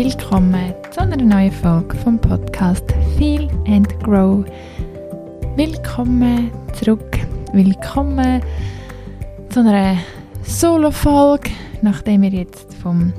Willkommen 0.00 0.74
zu 0.92 1.00
einer 1.00 1.16
neuen 1.16 1.50
Folge 1.50 1.96
vom 1.96 2.20
Podcast 2.20 2.84
Feel 3.16 3.48
and 3.66 3.88
Grow. 4.04 4.44
Willkommen 5.56 6.52
zurück. 6.72 7.18
Willkommen 7.52 8.40
zu 9.48 9.58
einer 9.58 9.98
Solo-Folge, 10.44 11.50
nachdem 11.82 12.22
wir 12.22 12.30
jetzt 12.30 12.72
vom 12.74 13.12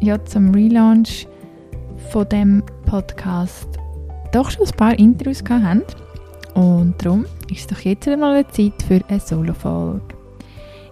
ja, 0.00 0.22
zum 0.24 0.52
Relaunch 0.52 1.28
von 2.10 2.28
dem 2.28 2.64
Podcast 2.84 3.68
doch 4.32 4.50
schon 4.50 4.66
ein 4.66 4.76
paar 4.76 4.98
Interviews 4.98 5.44
haben. 5.48 5.84
Und 6.54 6.96
darum 6.98 7.26
ist 7.48 7.60
es 7.60 7.66
doch 7.68 7.80
jetzt 7.84 8.06
wieder 8.06 8.16
mal 8.16 8.34
eine 8.34 8.48
Zeit 8.48 8.82
für 8.82 9.00
eine 9.06 9.20
Solo-Folge. 9.20 10.16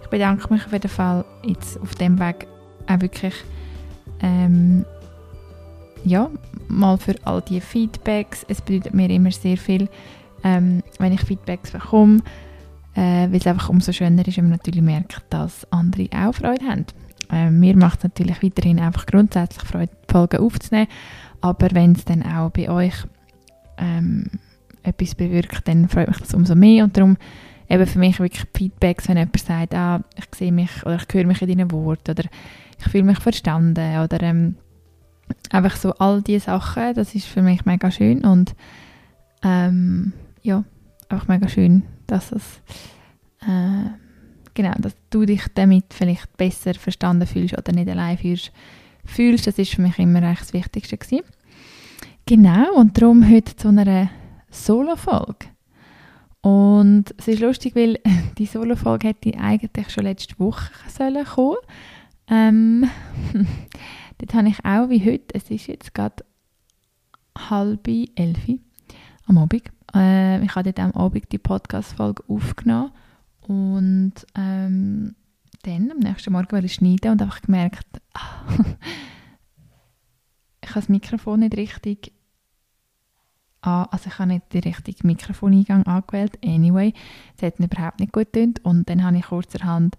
Ich 0.04 0.08
bedanke 0.08 0.54
mich 0.54 0.64
auf 0.64 0.72
jeden 0.72 0.88
Fall 0.88 1.24
jetzt 1.42 1.80
auf 1.80 1.96
dem 1.96 2.16
Weg 2.20 2.46
auch 2.86 3.00
wirklich 3.00 3.34
ähm, 4.22 4.84
ja, 6.06 6.30
mal 6.68 6.96
für 6.98 7.16
all 7.24 7.42
die 7.42 7.60
Feedbacks. 7.60 8.46
Es 8.48 8.62
bedeutet 8.62 8.94
mir 8.94 9.10
immer 9.10 9.32
sehr 9.32 9.56
viel, 9.56 9.88
ähm, 10.44 10.82
wenn 10.98 11.12
ich 11.12 11.20
Feedbacks 11.22 11.72
bekomme, 11.72 12.20
äh, 12.94 13.28
weil 13.28 13.36
es 13.36 13.46
einfach 13.46 13.68
umso 13.68 13.92
schöner 13.92 14.26
ist, 14.26 14.36
wenn 14.36 14.44
man 14.44 14.58
natürlich 14.58 14.82
merkt, 14.82 15.22
dass 15.30 15.70
andere 15.72 16.08
auch 16.12 16.34
Freude 16.34 16.64
haben. 16.64 16.86
Äh, 17.30 17.50
mir 17.50 17.76
macht 17.76 17.98
es 17.98 18.04
natürlich 18.04 18.42
weiterhin 18.42 18.78
einfach 18.78 19.06
grundsätzlich 19.06 19.64
Freude, 19.64 19.92
Folgen 20.08 20.38
aufzunehmen, 20.38 20.88
aber 21.40 21.68
wenn 21.72 21.92
es 21.92 22.04
dann 22.04 22.22
auch 22.22 22.50
bei 22.50 22.70
euch 22.70 22.94
ähm, 23.78 24.26
etwas 24.84 25.16
bewirkt, 25.16 25.66
dann 25.66 25.88
freut 25.88 26.06
mich 26.06 26.18
das 26.18 26.34
umso 26.34 26.54
mehr 26.54 26.84
und 26.84 26.96
darum 26.96 27.16
eben 27.68 27.86
für 27.86 27.98
mich 27.98 28.20
wirklich 28.20 28.44
Feedbacks, 28.54 29.08
wenn 29.08 29.16
jemand 29.16 29.40
sagt, 29.40 29.74
ah, 29.74 30.00
ich 30.16 30.26
sehe 30.36 30.52
mich 30.52 30.86
oder 30.86 30.96
ich 30.96 31.12
höre 31.12 31.26
mich 31.26 31.42
in 31.42 31.48
deinen 31.48 31.72
Worten 31.72 32.12
oder 32.12 32.24
ich 32.78 32.88
fühle 32.88 33.02
mich 33.02 33.18
verstanden 33.18 33.98
oder 33.98 34.22
ähm, 34.22 34.54
einfach 35.50 35.76
so 35.76 35.92
all 35.94 36.22
diese 36.22 36.46
Sachen, 36.46 36.94
das 36.94 37.14
ist 37.14 37.26
für 37.26 37.42
mich 37.42 37.64
mega 37.64 37.90
schön 37.90 38.24
und 38.24 38.54
ähm, 39.42 40.12
ja, 40.42 40.64
einfach 41.08 41.28
mega 41.28 41.48
schön, 41.48 41.82
dass 42.06 42.32
es 42.32 42.60
äh, 43.42 43.90
genau, 44.54 44.72
dass 44.78 44.96
du 45.10 45.24
dich 45.24 45.42
damit 45.54 45.84
vielleicht 45.90 46.36
besser 46.36 46.74
verstanden 46.74 47.26
fühlst 47.26 47.56
oder 47.56 47.72
nicht 47.72 47.88
allein 47.88 48.18
fühlst, 48.18 48.50
fühlst 49.04 49.46
das 49.46 49.58
ist 49.58 49.74
für 49.74 49.82
mich 49.82 49.98
immer 49.98 50.22
eigentlich 50.22 50.40
das 50.40 50.52
Wichtigste 50.52 50.96
gewesen. 50.96 51.24
Genau, 52.26 52.74
und 52.74 53.00
darum 53.00 53.30
heute 53.30 53.54
zu 53.54 53.68
einer 53.68 54.10
Solo-Folge. 54.50 55.46
Und 56.40 57.04
es 57.16 57.28
ist 57.28 57.40
lustig, 57.40 57.76
weil 57.76 58.00
die 58.38 58.46
Solo-Folge 58.46 59.08
hätte 59.08 59.38
eigentlich 59.38 59.90
schon 59.90 60.04
letzte 60.04 60.38
Woche 60.38 60.70
sollen 60.88 61.24
kommen. 61.24 61.56
Ähm, 62.28 62.90
dort 64.18 64.34
habe 64.34 64.48
ich 64.48 64.64
auch, 64.64 64.88
wie 64.88 65.04
heute, 65.04 65.34
es 65.34 65.50
ist 65.50 65.66
jetzt 65.66 65.94
gerade 65.94 66.24
halb 67.36 67.88
elf 67.88 68.48
am 69.26 69.38
Abend. 69.38 69.62
Äh, 69.94 70.42
ich 70.44 70.54
habe 70.54 70.72
dort 70.72 70.80
am 70.80 70.92
Abend 70.92 71.30
die 71.32 71.38
Podcast-Folge 71.38 72.24
aufgenommen 72.28 72.92
und 73.42 74.14
ähm, 74.34 75.14
dann 75.62 75.90
am 75.90 75.98
nächsten 75.98 76.32
Morgen 76.32 76.68
schneiden 76.68 77.12
und 77.12 77.22
einfach 77.22 77.42
gemerkt, 77.42 77.86
ich 80.62 80.70
habe 80.70 80.80
das 80.80 80.88
Mikrofon 80.88 81.40
nicht 81.40 81.56
richtig 81.56 82.12
an, 83.60 83.86
also 83.90 84.08
ich 84.08 84.18
habe 84.18 84.32
nicht 84.32 84.52
den 84.52 84.62
richtigen 84.62 85.06
Mikrofoneingang 85.06 85.84
angewählt, 85.84 86.38
anyway, 86.44 86.92
es 87.36 87.42
hat 87.42 87.58
überhaupt 87.58 88.00
nicht 88.00 88.12
gut 88.12 88.32
getönt 88.32 88.64
und 88.64 88.88
dann 88.88 89.04
habe 89.04 89.18
ich 89.18 89.26
kurzerhand 89.26 89.96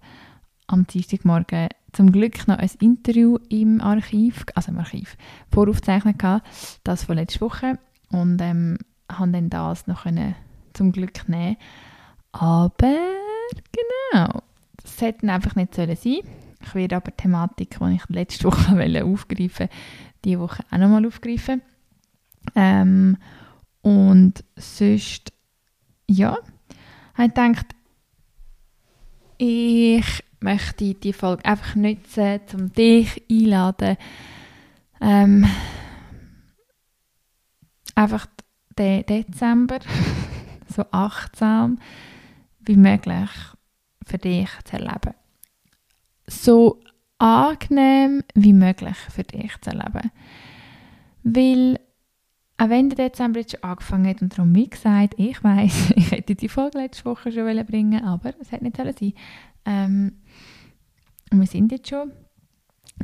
am 0.66 0.86
Dienstagmorgen 0.86 1.68
zum 1.98 2.12
Glück 2.12 2.46
noch 2.46 2.58
ein 2.58 2.70
Interview 2.78 3.38
im 3.48 3.80
Archiv, 3.80 4.46
also 4.54 4.70
im 4.70 4.78
Archiv, 4.78 5.16
voraufzeichnet 5.50 6.16
gehabt, 6.16 6.46
das 6.84 7.02
von 7.02 7.16
letzter 7.16 7.40
Woche 7.40 7.76
und 8.10 8.40
ähm, 8.40 8.78
habe 9.10 9.32
dann 9.32 9.50
das 9.50 9.88
noch 9.88 10.04
können, 10.04 10.36
zum 10.74 10.92
Glück 10.92 11.28
nehmen. 11.28 11.56
Aber 12.30 12.94
genau, 14.12 14.42
das 14.80 15.00
hätte 15.00 15.28
einfach 15.28 15.56
nicht 15.56 15.74
sollen 15.74 15.96
sein. 15.96 16.20
Ich 16.62 16.74
werde 16.76 16.94
aber 16.94 17.10
die 17.10 17.16
Thematik, 17.16 17.76
die 17.80 17.94
ich 17.96 18.08
letzte 18.10 18.44
Woche 18.44 19.04
aufgreifen 19.04 19.58
wollte, 19.58 19.74
diese 20.24 20.38
Woche 20.38 20.62
auch 20.70 20.78
nochmal 20.78 21.04
aufgreifen. 21.04 21.62
Ähm, 22.54 23.16
und 23.82 24.44
sonst, 24.54 25.32
ja, 26.06 26.38
ich 27.18 27.24
gedacht, 27.34 27.66
ich 29.38 30.22
möchte 30.40 30.94
die 30.94 31.12
Folge 31.12 31.44
einfach 31.44 31.74
nutzen, 31.74 32.40
um 32.54 32.72
dich 32.72 33.22
einladen, 33.30 33.96
ähm, 35.00 35.46
einfach 37.94 38.26
den 38.78 39.04
Dezember 39.06 39.80
so 40.68 40.84
achtsam 40.90 41.78
wie 42.60 42.76
möglich 42.76 43.30
für 44.06 44.18
dich 44.18 44.50
zu 44.64 44.76
erleben. 44.76 45.14
So 46.26 46.80
angenehm 47.18 48.22
wie 48.34 48.52
möglich 48.52 48.96
für 49.10 49.24
dich 49.24 49.52
zu 49.60 49.70
erleben. 49.70 50.10
Weil 51.22 51.80
auch 52.58 52.68
wenn 52.68 52.90
der 52.90 53.08
Dezember 53.08 53.40
jetzt 53.40 53.52
schon 53.52 53.62
angefangen 53.62 54.08
hat 54.08 54.20
und 54.20 54.36
darum, 54.36 54.54
wie 54.54 54.68
gesagt, 54.68 55.14
ich 55.16 55.42
weiß, 55.42 55.92
ich 55.96 56.10
hätte 56.10 56.34
die 56.34 56.48
Folge 56.48 56.78
letzte 56.78 57.04
Woche 57.04 57.32
schon 57.32 57.66
bringen 57.66 58.04
aber 58.04 58.34
es 58.40 58.52
hätte 58.52 58.64
nicht 58.64 58.76
sein. 58.76 59.14
Ähm, 59.64 60.12
wir 61.30 61.46
sind 61.46 61.70
jetzt 61.70 61.88
schon 61.88 62.12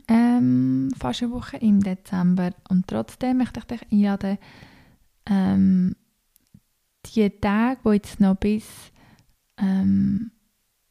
ähm, 0.09 0.91
fast 0.99 1.23
eine 1.23 1.33
Woche 1.33 1.59
im 1.59 1.81
Dezember 1.81 2.51
und 2.69 2.89
trotzdem 2.89 3.39
möchte 3.39 3.61
ich 3.61 3.67
dich 3.67 3.93
einladen, 3.93 4.39
ähm, 5.27 5.97
die 7.07 7.31
Tage, 7.31 7.81
die 7.85 7.91
jetzt 7.91 8.19
noch 8.19 8.37
bis, 8.37 8.67
ähm, 9.59 10.33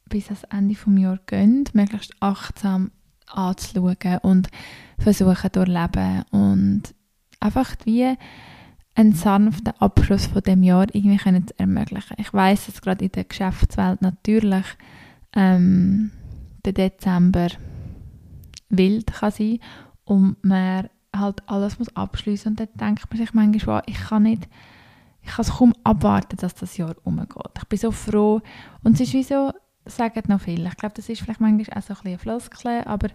bis 0.08 0.26
ans 0.26 0.44
Ende 0.44 0.74
des 0.74 1.02
Jahres 1.02 1.26
gehen, 1.26 1.64
möglichst 1.74 2.14
achtsam 2.20 2.92
anzuschauen 3.26 4.18
und 4.22 4.48
versuchen 4.98 5.52
zu 5.52 5.64
und 6.30 6.94
einfach 7.40 7.74
wie 7.84 8.16
einen 8.94 9.12
sanften 9.12 9.74
Abschluss 9.78 10.26
von 10.26 10.42
dem 10.42 10.62
Jahr 10.62 10.86
irgendwie 10.92 11.16
können 11.16 11.46
zu 11.46 11.58
ermöglichen. 11.58 12.16
Ich 12.18 12.32
weiß, 12.32 12.66
dass 12.66 12.80
gerade 12.80 13.04
in 13.04 13.12
der 13.12 13.24
Geschäftswelt 13.24 14.02
natürlich 14.02 14.66
ähm, 15.34 16.12
der 16.64 16.72
Dezember 16.72 17.48
wild 18.68 19.12
kann 19.12 19.32
sein 19.32 19.58
und 20.04 20.36
man 20.44 20.88
halt 21.14 21.42
alles 21.46 21.78
muss 21.78 21.94
abschließen 21.96 22.52
und 22.52 22.60
dann 22.60 22.68
denkt 22.74 23.10
man 23.10 23.18
sich 23.18 23.34
manchmal, 23.34 23.82
ich 23.86 23.98
kann 23.98 24.24
nicht, 24.24 24.48
ich 25.22 25.30
kann 25.30 25.44
es 25.44 25.52
kaum 25.52 25.74
abwarten, 25.84 26.36
dass 26.36 26.54
das 26.54 26.76
Jahr 26.76 26.94
umgeht. 27.04 27.28
Ich 27.58 27.64
bin 27.68 27.78
so 27.78 27.90
froh 27.90 28.40
und 28.82 28.94
es 28.94 29.00
ist 29.00 29.12
wie 29.12 29.22
so, 29.22 29.52
sagen 29.86 30.22
noch 30.28 30.40
viele, 30.40 30.68
ich 30.68 30.76
glaube, 30.76 30.94
das 30.94 31.08
ist 31.08 31.20
vielleicht 31.20 31.40
manchmal 31.40 31.78
auch 31.78 31.82
so 31.82 31.94
ein 31.94 32.02
bisschen 32.02 32.18
Floskel, 32.18 32.82
aber 32.84 33.08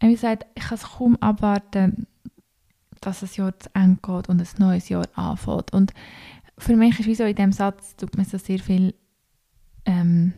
wie 0.00 0.12
gesagt, 0.12 0.46
ich 0.54 0.64
kann 0.64 0.78
es 0.78 0.84
kaum 0.84 1.16
abwarten, 1.16 2.06
dass 3.02 3.20
das 3.20 3.36
Jahr 3.36 3.58
zu 3.58 3.68
Ende 3.74 4.00
geht 4.02 4.28
und 4.28 4.40
ein 4.40 4.48
neues 4.58 4.88
Jahr 4.88 5.06
anfängt. 5.14 5.72
Und 5.72 5.92
für 6.58 6.76
mich 6.76 6.98
ist 6.98 7.06
wie 7.06 7.14
so 7.14 7.24
in 7.24 7.36
diesem 7.36 7.52
Satz, 7.52 7.96
tut 7.96 8.16
mir 8.16 8.24
so 8.24 8.38
sehr 8.38 8.58
viel 8.58 8.94
ähm, 9.84 10.32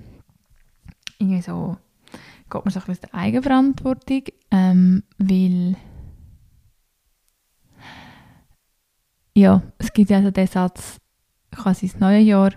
irgendwie 1.18 1.42
so, 1.42 1.76
geht 2.50 2.64
mir 2.64 2.70
so 2.70 2.80
ein 2.80 2.86
bisschen 2.86 3.08
die 3.10 3.14
Eigenverantwortung, 3.14 4.22
ähm, 4.50 5.02
weil 5.18 5.76
ja, 9.34 9.62
es 9.78 9.92
gibt 9.92 10.12
also 10.12 10.30
den 10.30 10.46
Satz, 10.46 10.98
quasi 11.50 11.88
das 11.88 12.00
neue 12.00 12.20
Jahr 12.20 12.52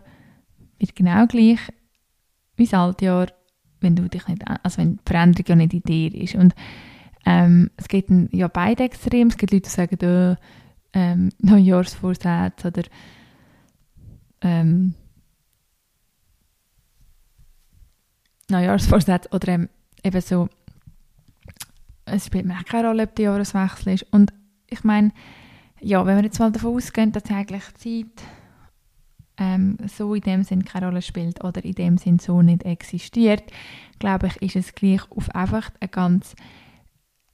wird 0.80 0.96
genau 0.96 1.26
gleich 1.26 1.60
wie 2.56 2.66
das 2.66 2.74
alte 2.74 3.06
Jahr, 3.06 3.28
wenn 3.82 3.96
du 3.96 4.08
dich 4.10 4.28
nicht, 4.28 4.44
also 4.64 4.78
wenn 4.80 4.98
die 4.98 5.04
Veränderung 5.06 5.46
ja 5.48 5.56
nicht 5.56 5.74
in 5.74 5.82
dir 5.82 6.16
ist. 6.16 6.36
Und 6.36 6.56
ähm, 7.26 7.72
es 7.78 7.88
gibt 7.88 8.12
ja 8.32 8.48
beide 8.48 8.84
extrem. 8.84 9.28
Es 9.28 9.38
gibt 9.38 9.52
Leute, 9.54 9.64
die 9.64 9.70
sagen, 9.70 9.98
oh, 10.02 10.36
ähm, 10.94 11.30
Neujahrsvorsätze 11.40 12.68
oder 12.68 12.84
ähm, 14.42 14.94
Neujahrsvorsätze 18.50 19.30
oder 19.32 19.48
ähm, 19.50 19.70
eben 20.04 20.22
so, 20.22 20.48
es 22.06 22.26
spielt 22.26 22.46
mir 22.46 22.56
auch 22.56 22.66
keine 22.66 22.88
Rolle, 22.88 23.04
ob 23.04 23.16
der 23.16 23.26
Jahreswechsel 23.26 23.94
ist. 23.94 24.06
Und 24.12 24.34
ich 24.68 24.84
meine, 24.84 25.12
ja, 25.82 26.06
wenn 26.06 26.18
wir 26.18 26.24
jetzt 26.24 26.40
mal 26.40 26.52
davon 26.52 26.76
ausgehen, 26.76 27.12
dass 27.12 27.26
eigentlich 27.26 27.64
Zeit 27.76 28.28
ähm, 29.38 29.78
so 29.86 30.16
in 30.16 30.22
dem 30.22 30.44
Sinn 30.44 30.66
keine 30.66 30.88
Rolle 30.88 31.02
spielt 31.02 31.44
oder 31.44 31.64
in 31.64 31.74
dem 31.74 31.98
Sinn 31.98 32.20
so 32.20 32.42
nicht 32.42 32.64
existiert, 32.64 33.44
glaube 34.00 34.28
ich, 34.28 34.42
ist 34.42 34.56
es 34.56 34.76
gleich 34.76 35.02
auf 35.12 35.34
einfach 35.36 35.70
eine 35.80 35.90
ganz 35.90 36.36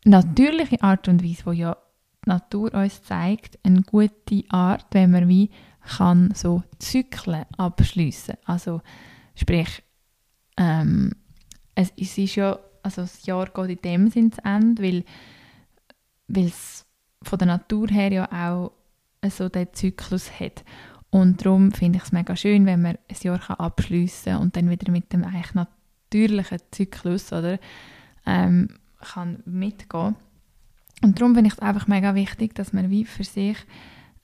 natürliche 0.05 0.81
Art 0.81 1.07
und 1.07 1.23
Weise, 1.23 1.45
wo 1.45 1.51
ja 1.51 1.77
die 2.25 2.29
Natur 2.29 2.73
uns 2.73 3.03
zeigt, 3.03 3.59
eine 3.63 3.81
gute 3.81 4.43
Art, 4.49 4.85
wenn 4.91 5.11
man 5.11 5.27
wie 5.27 5.49
kann 5.97 6.33
so 6.33 6.63
Zyklen 6.79 7.45
abschließen. 7.57 8.35
Also 8.45 8.81
sprich 9.35 9.83
ähm, 10.57 11.11
es, 11.75 11.91
es 11.97 12.17
ist 12.17 12.35
ja, 12.35 12.59
also 12.83 13.01
das 13.01 13.25
Jahr 13.25 13.47
geht 13.47 13.69
in 13.69 13.81
dem 13.81 14.09
Sinn 14.09 14.31
zu 14.31 14.43
Ende, 14.45 14.81
weil, 14.83 15.03
weil 16.27 16.45
es 16.45 16.85
von 17.21 17.39
der 17.39 17.47
Natur 17.47 17.87
her 17.89 18.11
ja 18.11 18.31
auch 18.31 18.71
so 19.29 19.49
den 19.49 19.73
Zyklus 19.73 20.39
hat. 20.39 20.63
Und 21.09 21.45
darum 21.45 21.71
finde 21.71 21.97
ich 21.97 22.03
es 22.03 22.11
mega 22.11 22.35
schön, 22.35 22.65
wenn 22.65 22.81
man 22.81 22.97
ein 23.07 23.17
Jahr 23.21 23.59
abschliessen 23.59 24.33
kann 24.33 24.41
und 24.41 24.55
dann 24.55 24.69
wieder 24.69 24.91
mit 24.91 25.13
dem 25.13 25.23
eigentlich 25.23 25.53
natürlichen 25.53 26.59
Zyklus 26.71 27.31
oder, 27.31 27.59
ähm, 28.25 28.69
kann 29.03 29.43
mitgehen 29.45 30.15
Und 31.01 31.19
darum 31.19 31.35
finde 31.35 31.49
ich 31.49 31.53
es 31.53 31.59
einfach 31.59 31.87
mega 31.87 32.15
wichtig, 32.15 32.55
dass 32.55 32.73
man 32.73 32.89
wie 32.89 33.05
für 33.05 33.23
sich 33.23 33.57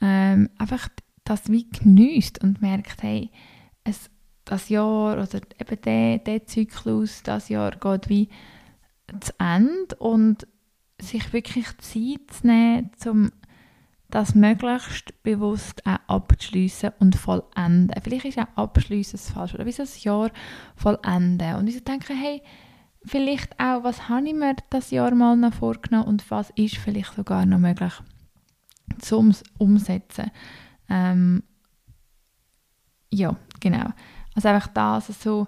ähm, 0.02 0.50
einfach 0.58 0.90
das 1.24 1.50
wie 1.52 1.70
genießt 1.70 2.42
und 2.44 2.62
merkt, 2.62 3.04
hey, 3.04 3.30
es, 3.84 4.10
das 4.46 4.70
Jahr 4.70 5.14
oder 5.14 5.42
eben 5.60 5.82
der, 5.82 6.18
der 6.20 6.46
Zyklus, 6.46 7.24
das 7.24 7.50
Jahr 7.50 7.72
geht 7.72 8.10
wie 8.10 8.30
zu 9.20 9.34
Ende 9.40 9.96
und 9.98 10.48
sich 11.00 11.32
wirklich 11.34 11.66
Zeit 11.78 12.32
zu 12.32 12.48
nehmen, 12.48 12.92
um 13.06 13.32
das 14.10 14.34
möglichst 14.34 15.22
bewusst 15.22 15.86
auch 15.86 16.00
abzuschliessen 16.08 16.92
und 17.00 17.16
vollenden. 17.16 17.92
Vielleicht 18.04 18.26
ist 18.26 18.40
auch 18.40 18.48
abschliessen 18.56 19.20
falsch, 19.20 19.54
oder 19.54 19.66
wie 19.66 19.72
so 19.72 19.84
ein 19.84 19.90
Jahr 20.00 20.32
vollenden. 20.76 21.56
Und 21.56 21.68
ich 21.68 21.84
denke, 21.84 22.14
hey, 22.14 22.42
vielleicht 23.06 23.60
auch, 23.60 23.84
was 23.84 24.10
habe 24.10 24.28
ich 24.28 24.34
mir 24.34 24.56
das 24.70 24.92
Jahr 24.92 25.14
mal 25.16 25.36
noch 25.36 25.54
vorgenommen 25.54 26.08
und 26.08 26.30
was 26.32 26.50
ist 26.52 26.78
vielleicht 26.78 27.14
sogar 27.16 27.46
noch 27.46 27.60
möglich 27.60 27.94
zum 29.00 29.34
Umsetzen. 29.58 30.32
Ähm, 30.90 31.44
ja, 33.12 33.36
genau. 33.60 33.90
Also 34.36 34.50
einfach 34.50 34.68
das 34.68 35.08
so, 35.22 35.48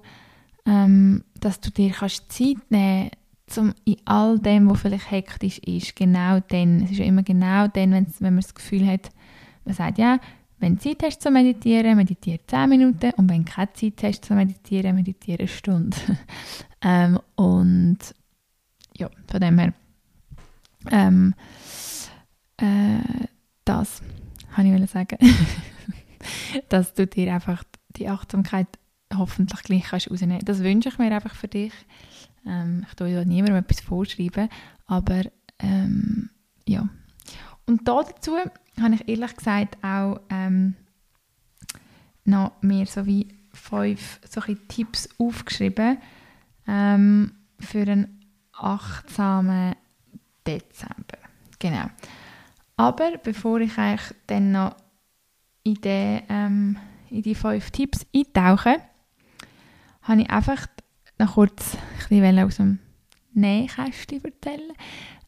ähm, 0.66 1.24
dass 1.40 1.60
du 1.60 1.72
dir 1.72 1.92
kannst 1.92 2.32
Zeit 2.32 2.58
nehmen 2.70 3.12
zum 3.48 3.74
in 3.84 3.98
all 4.06 4.40
dem, 4.40 4.70
was 4.70 4.82
vielleicht 4.82 5.12
hektisch 5.12 5.60
ist, 5.60 5.96
genau 5.96 6.40
dann, 6.40 6.82
es 6.84 6.92
ist 6.92 7.00
ja 7.00 7.06
immer 7.06 7.24
genau 7.24 7.68
dann, 7.68 7.92
wenn 7.92 8.34
man 8.34 8.38
das 8.38 8.56
Gefühl 8.56 8.88
hat, 8.88 9.10
man 9.66 9.76
sagt, 9.76 9.98
ja, 9.98 10.20
wenn 10.62 10.76
du 10.76 10.82
Zeit 10.82 11.04
hast 11.04 11.22
zu 11.22 11.32
meditieren, 11.32 11.98
meditiere 11.98 12.40
10 12.46 12.70
Minuten 12.70 13.12
und 13.18 13.30
wenn 13.30 13.44
du 13.44 13.52
keine 13.52 13.74
Zeit 13.74 14.04
hast 14.04 14.26
zu 14.26 14.34
meditieren, 14.34 14.96
meditiere 14.96 15.40
eine 15.40 15.48
Stunde. 15.48 15.98
ähm, 16.82 17.20
und 17.36 17.98
ja, 18.96 19.10
von 19.28 19.42
dem 19.42 19.58
her 19.60 19.74
ähm, 20.90 21.34
äh, 22.58 23.28
das 23.66 24.02
kann 24.56 24.66
ich 24.66 24.90
sagen, 24.90 25.18
dass 26.70 26.94
du 26.94 27.08
dir 27.08 27.34
einfach 27.34 27.64
die 27.96 28.10
Achtsamkeit 28.10 28.68
hoffentlich 29.16 29.62
gleich 29.64 29.84
kannst 29.84 30.10
rausnehmen. 30.10 30.46
Das 30.46 30.60
wünsche 30.60 30.90
ich 30.90 30.98
mir 30.98 31.14
einfach 31.14 31.36
für 31.36 31.48
dich. 31.48 31.74
Ähm, 32.46 32.86
ich 32.88 32.96
tue 32.96 33.10
ja 33.10 33.26
niemandem 33.26 33.58
etwas 33.58 33.82
vorschreiben, 33.82 34.50
aber 34.86 35.24
ähm, 35.60 36.30
ja. 36.68 36.90
Und 37.72 37.88
da 37.88 38.04
dazu 38.04 38.38
habe 38.82 38.96
ich 38.96 39.08
ehrlich 39.08 39.34
gesagt 39.38 39.82
auch 39.82 40.20
ähm, 40.30 40.76
noch 42.26 42.62
mehr 42.62 42.86
so 42.86 43.06
wie 43.06 43.30
fünf 43.54 44.20
solche 44.30 44.58
Tipps 44.68 45.08
aufgeschrieben 45.18 45.98
ähm, 46.68 47.32
für 47.62 47.84
einen 47.84 48.26
achtsamen 48.52 49.78
Dezember. 50.46 51.18
Genau. 51.60 51.86
Aber 52.76 53.18
bevor 53.24 53.62
ich 53.62 53.78
eigentlich 53.78 54.18
dann 54.28 54.52
noch 54.52 54.76
in 55.64 55.76
die, 55.76 56.24
ähm, 56.28 56.78
in 57.10 57.22
die 57.22 57.36
fünf 57.36 57.72
Tipps 57.72 58.06
eintauche, 58.14 58.82
habe 60.02 60.22
ich 60.24 60.30
einfach 60.30 60.68
noch 61.18 61.36
kurz 61.36 61.78
ein 61.78 62.10
bisschen 62.10 62.40
aus 62.40 62.58
dem 62.58 62.80
Nähkästchen 63.34 64.24
erzählen. 64.24 64.74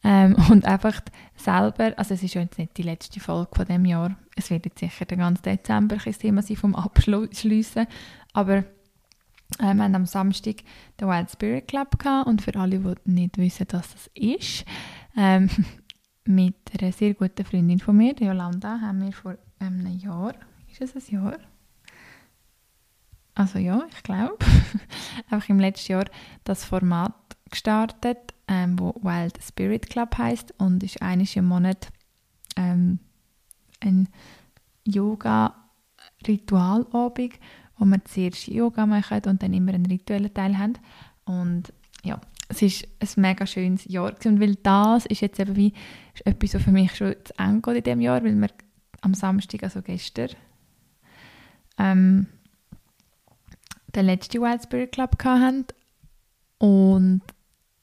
Ähm, 0.02 0.36
und 0.50 0.64
einfach 0.64 1.00
selber, 1.36 1.92
also 1.96 2.14
es 2.14 2.22
ist 2.22 2.34
jetzt 2.34 2.58
nicht 2.58 2.76
die 2.76 2.82
letzte 2.82 3.20
Folge 3.20 3.50
von 3.54 3.66
dem 3.66 3.84
Jahr, 3.84 4.16
es 4.36 4.50
wird 4.50 4.66
jetzt 4.66 4.78
sicher 4.78 5.04
den 5.04 5.18
ganzen 5.18 5.42
Dezember 5.42 5.96
ein 6.04 6.12
Thema 6.12 6.42
sein 6.42 6.56
vom 6.56 6.74
Abschliessen, 6.74 7.86
aber 8.32 8.58
äh, 9.58 9.74
wir 9.74 9.84
haben 9.84 9.94
am 9.94 10.06
Samstag 10.06 10.56
den 11.00 11.08
Wild 11.08 11.30
Spirit 11.30 11.68
Club 11.68 11.98
gehabt 11.98 12.28
und 12.28 12.42
für 12.42 12.54
alle, 12.56 12.78
die 12.78 13.10
nicht 13.10 13.38
wissen, 13.38 13.66
was 13.70 13.92
das 13.92 14.10
ist, 14.14 14.64
ähm, 15.16 15.48
mit 16.26 16.56
einer 16.78 16.92
sehr 16.92 17.14
guten 17.14 17.44
Freundin 17.44 17.78
von 17.78 17.96
mir, 17.96 18.14
Jolanda, 18.14 18.80
haben 18.80 19.02
wir 19.02 19.12
vor 19.12 19.36
ähm, 19.60 19.80
einem 19.80 19.98
Jahr, 19.98 20.34
ist 20.70 20.80
es 20.80 20.94
ein 20.94 21.14
Jahr? 21.14 21.38
also 23.34 23.58
ja, 23.58 23.82
ich 23.90 24.02
glaube, 24.02 24.38
einfach 25.30 25.48
im 25.48 25.58
letzten 25.58 25.92
Jahr 25.92 26.04
das 26.44 26.64
Format 26.64 27.14
gestartet, 27.54 28.34
ähm, 28.48 28.78
wo 28.78 28.94
Wild 29.02 29.38
Spirit 29.42 29.88
Club 29.88 30.18
heißt 30.18 30.52
und 30.58 30.82
ist 30.82 31.00
eines 31.00 31.34
im 31.36 31.46
Monat 31.46 31.88
ähm, 32.56 32.98
ein 33.80 34.08
Yoga-Ritualabend, 34.84 37.34
wo 37.78 37.84
wir 37.84 38.04
zuerst 38.04 38.48
Yoga 38.48 38.86
machen 38.86 39.22
und 39.26 39.40
dann 39.42 39.54
immer 39.54 39.72
einen 39.72 39.86
rituellen 39.86 40.34
Teil 40.34 40.58
haben. 40.58 40.74
Und 41.24 41.72
ja, 42.02 42.20
es 42.48 42.62
ist 42.62 42.88
ein 43.00 43.08
mega 43.16 43.46
schönes 43.46 43.84
Jahr 43.86 44.12
und 44.24 44.40
weil 44.40 44.56
das 44.56 45.06
ist 45.06 45.22
jetzt 45.22 45.38
eben 45.40 45.56
wie 45.56 45.72
ist 46.14 46.26
etwas, 46.26 46.54
was 46.54 46.62
für 46.62 46.72
mich 46.72 46.94
schon 46.94 47.14
zu 47.24 47.32
Ende 47.38 47.62
geht 47.62 47.76
in 47.76 47.84
diesem 47.84 48.00
Jahr, 48.00 48.22
weil 48.22 48.34
wir 48.34 48.50
am 49.00 49.14
Samstag, 49.14 49.62
also 49.62 49.80
gestern, 49.80 50.30
ähm, 51.78 52.26
den 53.94 54.06
letzten 54.06 54.42
Wild 54.42 54.62
Spirit 54.62 54.92
Club 54.92 55.16
hatten. 55.22 55.66
Und 56.58 57.22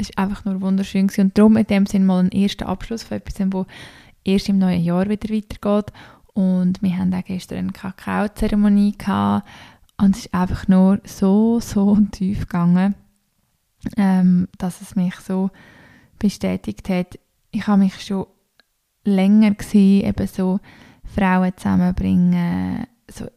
es 0.01 0.09
war 0.15 0.25
einfach 0.25 0.45
nur 0.45 0.61
wunderschön. 0.61 1.07
Gewesen. 1.07 1.27
Und 1.27 1.37
darum 1.37 1.57
in 1.57 1.67
dem 1.67 1.85
Sinne 1.85 2.05
mal 2.05 2.23
ein 2.23 2.29
erster 2.29 2.67
Abschluss 2.67 3.03
von 3.03 3.17
etwas, 3.17 3.47
wo 3.51 3.65
erst 4.23 4.49
im 4.49 4.57
neuen 4.57 4.83
Jahr 4.83 5.07
wieder 5.07 5.33
weitergeht. 5.33 5.93
Und 6.33 6.81
wir 6.81 6.97
haben 6.97 7.13
auch 7.13 7.25
gestern 7.25 7.59
eine 7.59 7.71
Kakao-Zeremonie. 7.71 8.95
Und 9.97 10.15
es 10.15 10.25
ist 10.25 10.33
einfach 10.33 10.67
nur 10.67 10.99
so, 11.03 11.59
so 11.59 11.97
tief 12.11 12.41
gegangen, 12.41 12.95
ähm, 13.97 14.47
dass 14.57 14.81
es 14.81 14.95
mich 14.95 15.15
so 15.15 15.51
bestätigt 16.17 16.89
hat. 16.89 17.19
Ich 17.51 17.67
habe 17.67 17.79
mich 17.83 18.01
schon 18.01 18.27
länger 19.03 19.51
gesehen, 19.51 20.07
eben 20.07 20.27
so 20.27 20.59
Frauen 21.03 21.51
zusammenbringen, 21.57 22.87
so 23.09 23.27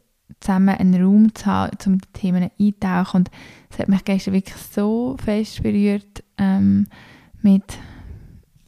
zusammen 0.40 0.76
einen 0.76 1.02
Raum 1.02 1.34
zu 1.34 1.46
haben, 1.46 1.76
um 1.86 1.98
die 1.98 2.12
Themen 2.12 2.50
eintauchen. 2.58 3.18
Und 3.18 3.30
es 3.70 3.78
hat 3.78 3.88
mich 3.88 4.04
gestern 4.04 4.34
wirklich 4.34 4.56
so 4.56 5.16
fest 5.22 5.62
berührt 5.62 6.24
ähm, 6.38 6.86
mit, 7.42 7.78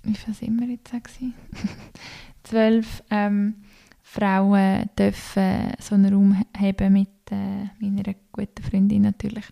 wie 0.02 0.14
viel 0.14 0.34
sind 0.34 0.60
wir 0.60 0.68
jetzt? 0.68 0.92
Zwölf 2.42 3.02
ähm, 3.10 3.54
Frauen 4.02 4.88
dürfen 4.98 5.72
so 5.80 5.94
einen 5.94 6.14
Raum 6.14 6.44
haben 6.56 6.92
mit 6.92 7.08
äh, 7.30 7.64
meiner 7.80 8.14
guten 8.32 8.62
Freundin 8.62 9.02
natürlich, 9.02 9.44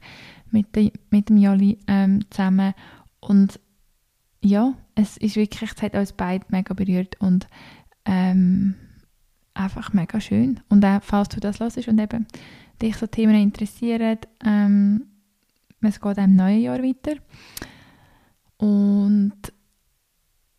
mit, 0.51 0.69
mit 1.11 1.29
dem 1.29 1.37
Joli 1.37 1.79
ähm, 1.89 2.25
zusammen. 2.31 2.73
Und 3.21 3.59
ja, 4.41 4.75
es 4.95 5.17
ist 5.17 5.37
wirklich, 5.37 5.73
es 5.75 5.83
hat 5.83 5.95
uns 5.95 6.13
beide 6.13 6.45
mega 6.51 6.75
berührt 6.75 7.21
und 7.21 7.49
ähm, 8.05 8.75
einfach 9.55 9.93
mega 9.93 10.21
schön. 10.21 10.61
Und 10.69 10.85
auch, 10.85 11.03
falls 11.03 11.29
du 11.29 11.41
das 11.41 11.61
hörst 11.61 11.89
und 11.89 11.99
eben 11.99 12.27
dich 12.83 12.97
so 12.97 13.07
Themen 13.07 13.37
interessieren, 13.37 14.19
ähm, 14.45 15.07
es 15.81 16.01
geht 16.01 16.19
im 16.19 16.37
neuen 16.37 16.61
Jahr 16.61 16.83
weiter. 16.83 17.17
Und 18.57 19.35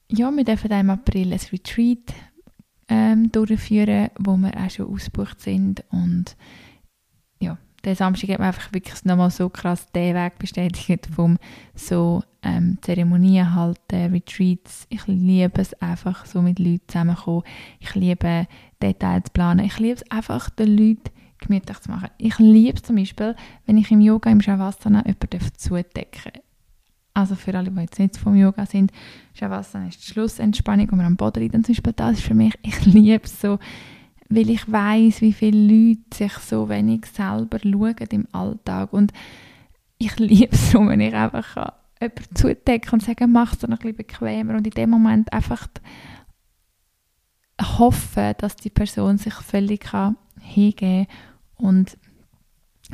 ja, 0.10 0.32
wir 0.32 0.44
dürfen 0.44 0.72
im 0.72 0.90
April 0.90 1.34
ein 1.34 1.40
Retreat 1.52 2.14
ähm, 2.88 3.32
durchführen, 3.32 4.10
wo 4.20 4.38
wir 4.38 4.56
auch 4.56 4.70
schon 4.70 4.94
ausgebucht 4.94 5.42
sind. 5.42 5.84
Und 5.90 6.36
ja, 7.40 7.58
der 7.84 7.96
Samstag 7.96 8.30
hat 8.30 8.40
mir 8.40 8.46
einfach 8.46 8.72
wirklich 8.74 9.04
nochmal 9.06 9.32
so 9.32 9.50
krass 9.50 9.92
den 9.92 10.16
Weg 10.16 10.38
bestätigt 10.38 11.08
vom 11.08 11.38
so 11.74 12.24
ähm, 12.44 12.78
Zeremonien 12.82 13.56
halten, 13.56 14.14
Retreats. 14.14 14.86
Ich 14.90 15.08
liebe 15.08 15.62
es 15.62 15.74
einfach 15.82 16.26
so 16.26 16.42
mit 16.42 16.60
Leuten 16.60 16.88
zusammenkommen. 16.88 17.44
Ich 17.80 17.96
liebe 17.96 18.48
Details 18.86 19.30
planen. 19.30 19.66
Ich 19.66 19.80
liebe 19.80 19.96
es 19.96 20.12
einfach, 20.12 20.50
den 20.50 20.78
Leuten 20.78 21.10
gemütlich 21.40 21.80
zu 21.80 21.92
machen. 21.92 22.10
Ich 22.18 22.38
liebe 22.40 22.78
es 22.78 22.84
zum 22.84 22.96
Beispiel, 22.96 23.36
wenn 23.66 23.78
ich 23.78 23.92
im 23.92 24.02
Yoga, 24.02 24.30
im 24.30 24.42
Shavasana 24.42 25.04
jemanden 25.06 25.40
zudecken 25.58 26.32
Also 27.14 27.36
für 27.36 27.56
alle, 27.56 27.72
die 27.72 27.82
jetzt 27.82 28.00
nicht 28.00 28.18
vom 28.18 28.36
Yoga 28.36 28.66
sind, 28.66 28.92
Shavasana 29.34 29.88
ist 29.88 30.06
die 30.06 30.12
Schlussentspannung, 30.12 30.92
wo 30.92 30.96
man 30.96 31.06
am 31.06 31.18
Boden 31.18 31.42
liegt. 31.42 31.54
Zum 31.54 31.64
Beispiel 31.64 31.94
das 31.94 32.20
ist 32.20 32.28
für 32.28 32.36
mich, 32.36 32.54
ich 32.62 32.86
liebe 32.86 33.24
es 33.24 33.42
so, 33.42 33.60
weil 34.30 34.50
ich 34.50 34.72
weiß, 34.72 35.22
wie 35.22 35.34
viele 35.34 35.60
Leute 35.60 36.16
sich 36.16 36.34
so 36.34 36.70
wenig 36.70 37.06
selber 37.06 37.60
schauen 37.60 38.08
im 38.12 38.28
Alltag. 38.32 38.94
Und 38.94 39.12
ich 39.98 40.18
liebe 40.18 40.54
es 40.54 40.72
so, 40.72 40.86
wenn 40.88 41.02
ich 41.02 41.14
einfach 41.14 41.74
jemanden 42.02 42.36
zudecken 42.36 42.94
und 42.94 43.04
sagen, 43.04 43.32
mach 43.32 43.54
es 43.54 43.62
noch 43.62 43.70
ein 43.70 43.78
bisschen 43.78 43.98
bequemer. 43.98 44.56
Und 44.56 44.68
in 44.68 44.72
dem 44.72 44.90
Moment 44.90 45.32
einfach 45.32 45.68
hoffen, 47.62 48.34
dass 48.38 48.56
die 48.56 48.70
Person 48.70 49.18
sich 49.18 49.34
völlig 49.34 49.82
kann 49.82 50.18
hingeben 50.42 51.08
kann 51.08 51.68
und 51.68 51.98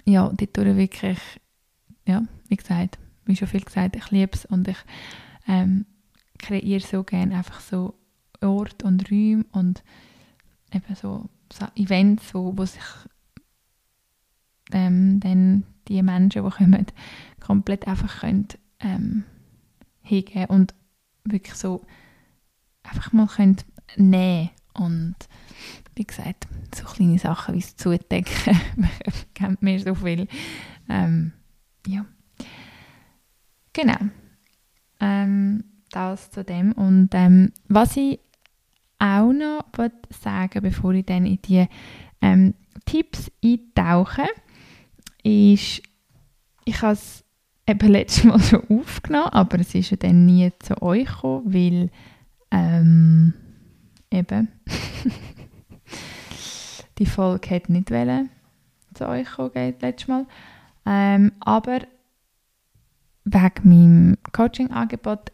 ja, 0.06 0.30
dort 0.30 0.56
wirklich, 0.56 1.20
ja, 2.06 2.24
wie 2.48 2.56
gesagt, 2.56 3.00
wie 3.26 3.36
schon 3.36 3.48
viel 3.48 3.62
gesagt, 3.62 3.96
ich 3.96 4.12
liebe 4.12 4.32
es 4.34 4.46
und 4.46 4.68
ich 4.68 4.78
ähm, 5.48 5.86
kreiere 6.38 6.80
so 6.80 7.04
gerne 7.04 7.36
einfach 7.36 7.60
so 7.60 7.96
Orte 8.42 8.86
und 8.86 9.12
Räume 9.12 9.46
und 9.52 9.84
eben 10.74 10.96
so, 10.96 11.30
Events, 11.76 12.34
wo, 12.34 12.58
wo 12.58 12.66
sich 12.66 12.84
ähm, 14.72 15.20
dann 15.20 15.64
die 15.88 16.02
Menschen, 16.02 16.44
die 16.44 16.50
kommen, 16.50 16.86
komplett 17.40 17.88
einfach 17.88 18.22
können, 18.22 18.48
ähm, 18.80 19.24
hingehen 20.02 20.46
und 20.48 20.74
wirklich 21.24 21.56
so 21.56 21.86
einfach 22.84 23.12
mal 23.14 23.28
können 23.28 23.58
nehmen 23.96 24.50
und 24.74 25.16
wie 25.96 26.06
gesagt, 26.06 26.48
so 26.74 26.86
kleine 26.86 27.20
Sachen 27.20 27.56
wie 27.56 27.60
das 27.60 27.76
Zudecken, 27.76 28.26
kennt 29.34 29.62
mir 29.62 29.80
so 29.80 29.96
viel. 29.96 30.28
Ähm, 30.90 31.34
ja. 31.86 32.06
Genau. 33.74 33.98
Ähm, 35.00 35.64
das 35.92 36.32
zu 36.32 36.44
dem. 36.44 36.72
Und 36.74 37.10
ähm, 37.14 37.52
was 37.68 37.98
ich 37.98 38.20
auch 39.00 39.34
noch 39.34 39.66
sagen 40.22 40.62
bevor 40.62 40.94
ich 40.94 41.06
dann 41.06 41.26
in 41.26 41.42
die 41.42 41.66
ähm, 42.22 42.54
Tipps 42.86 43.32
eintauche, 43.44 44.28
ist, 45.24 45.82
ich 46.66 46.82
habe 46.82 46.94
es 46.94 47.24
eben 47.68 47.90
letztes 47.90 48.24
Mal 48.24 48.40
schon 48.42 48.70
aufgenommen, 48.70 49.30
aber 49.30 49.60
es 49.60 49.76
ist 49.76 49.92
ja 49.92 49.98
dann 49.98 50.26
nie 50.26 50.52
zu 50.60 50.82
euch 50.82 51.08
gekommen, 51.08 51.54
weil 51.54 51.90
ähm, 52.52 53.34
eben 54.12 54.50
die 56.98 57.06
Folge 57.06 57.50
hätte 57.50 57.72
nicht 57.72 57.90
wollen, 57.90 58.30
zu 58.94 59.08
euch 59.08 59.32
kommen 59.32 59.76
letztes 59.80 60.08
Mal. 60.08 60.28
Ähm, 60.86 61.32
aber 61.40 61.80
wegen 63.24 63.54
meinem 63.64 64.18
Coaching-Angebot, 64.32 65.32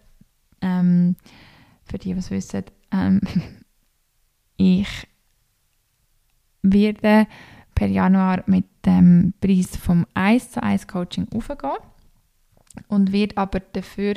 ähm, 0.62 1.15
für 1.84 1.98
die, 1.98 2.13
die 2.13 2.19
es 2.19 2.31
wissen, 2.31 2.63
ähm, 2.91 3.22
ich 4.57 5.07
werde 6.62 7.27
per 7.75 7.88
Januar 7.88 8.43
mit 8.46 8.65
dem 8.86 9.34
Preis 9.39 9.75
vom 9.77 10.05
1 10.13 10.51
zu 10.51 10.63
1 10.63 10.88
Coaching 10.88 11.27
aufgehen 11.34 11.77
und 12.88 13.12
werde 13.12 13.38
aber 13.38 13.60
dafür 13.60 14.15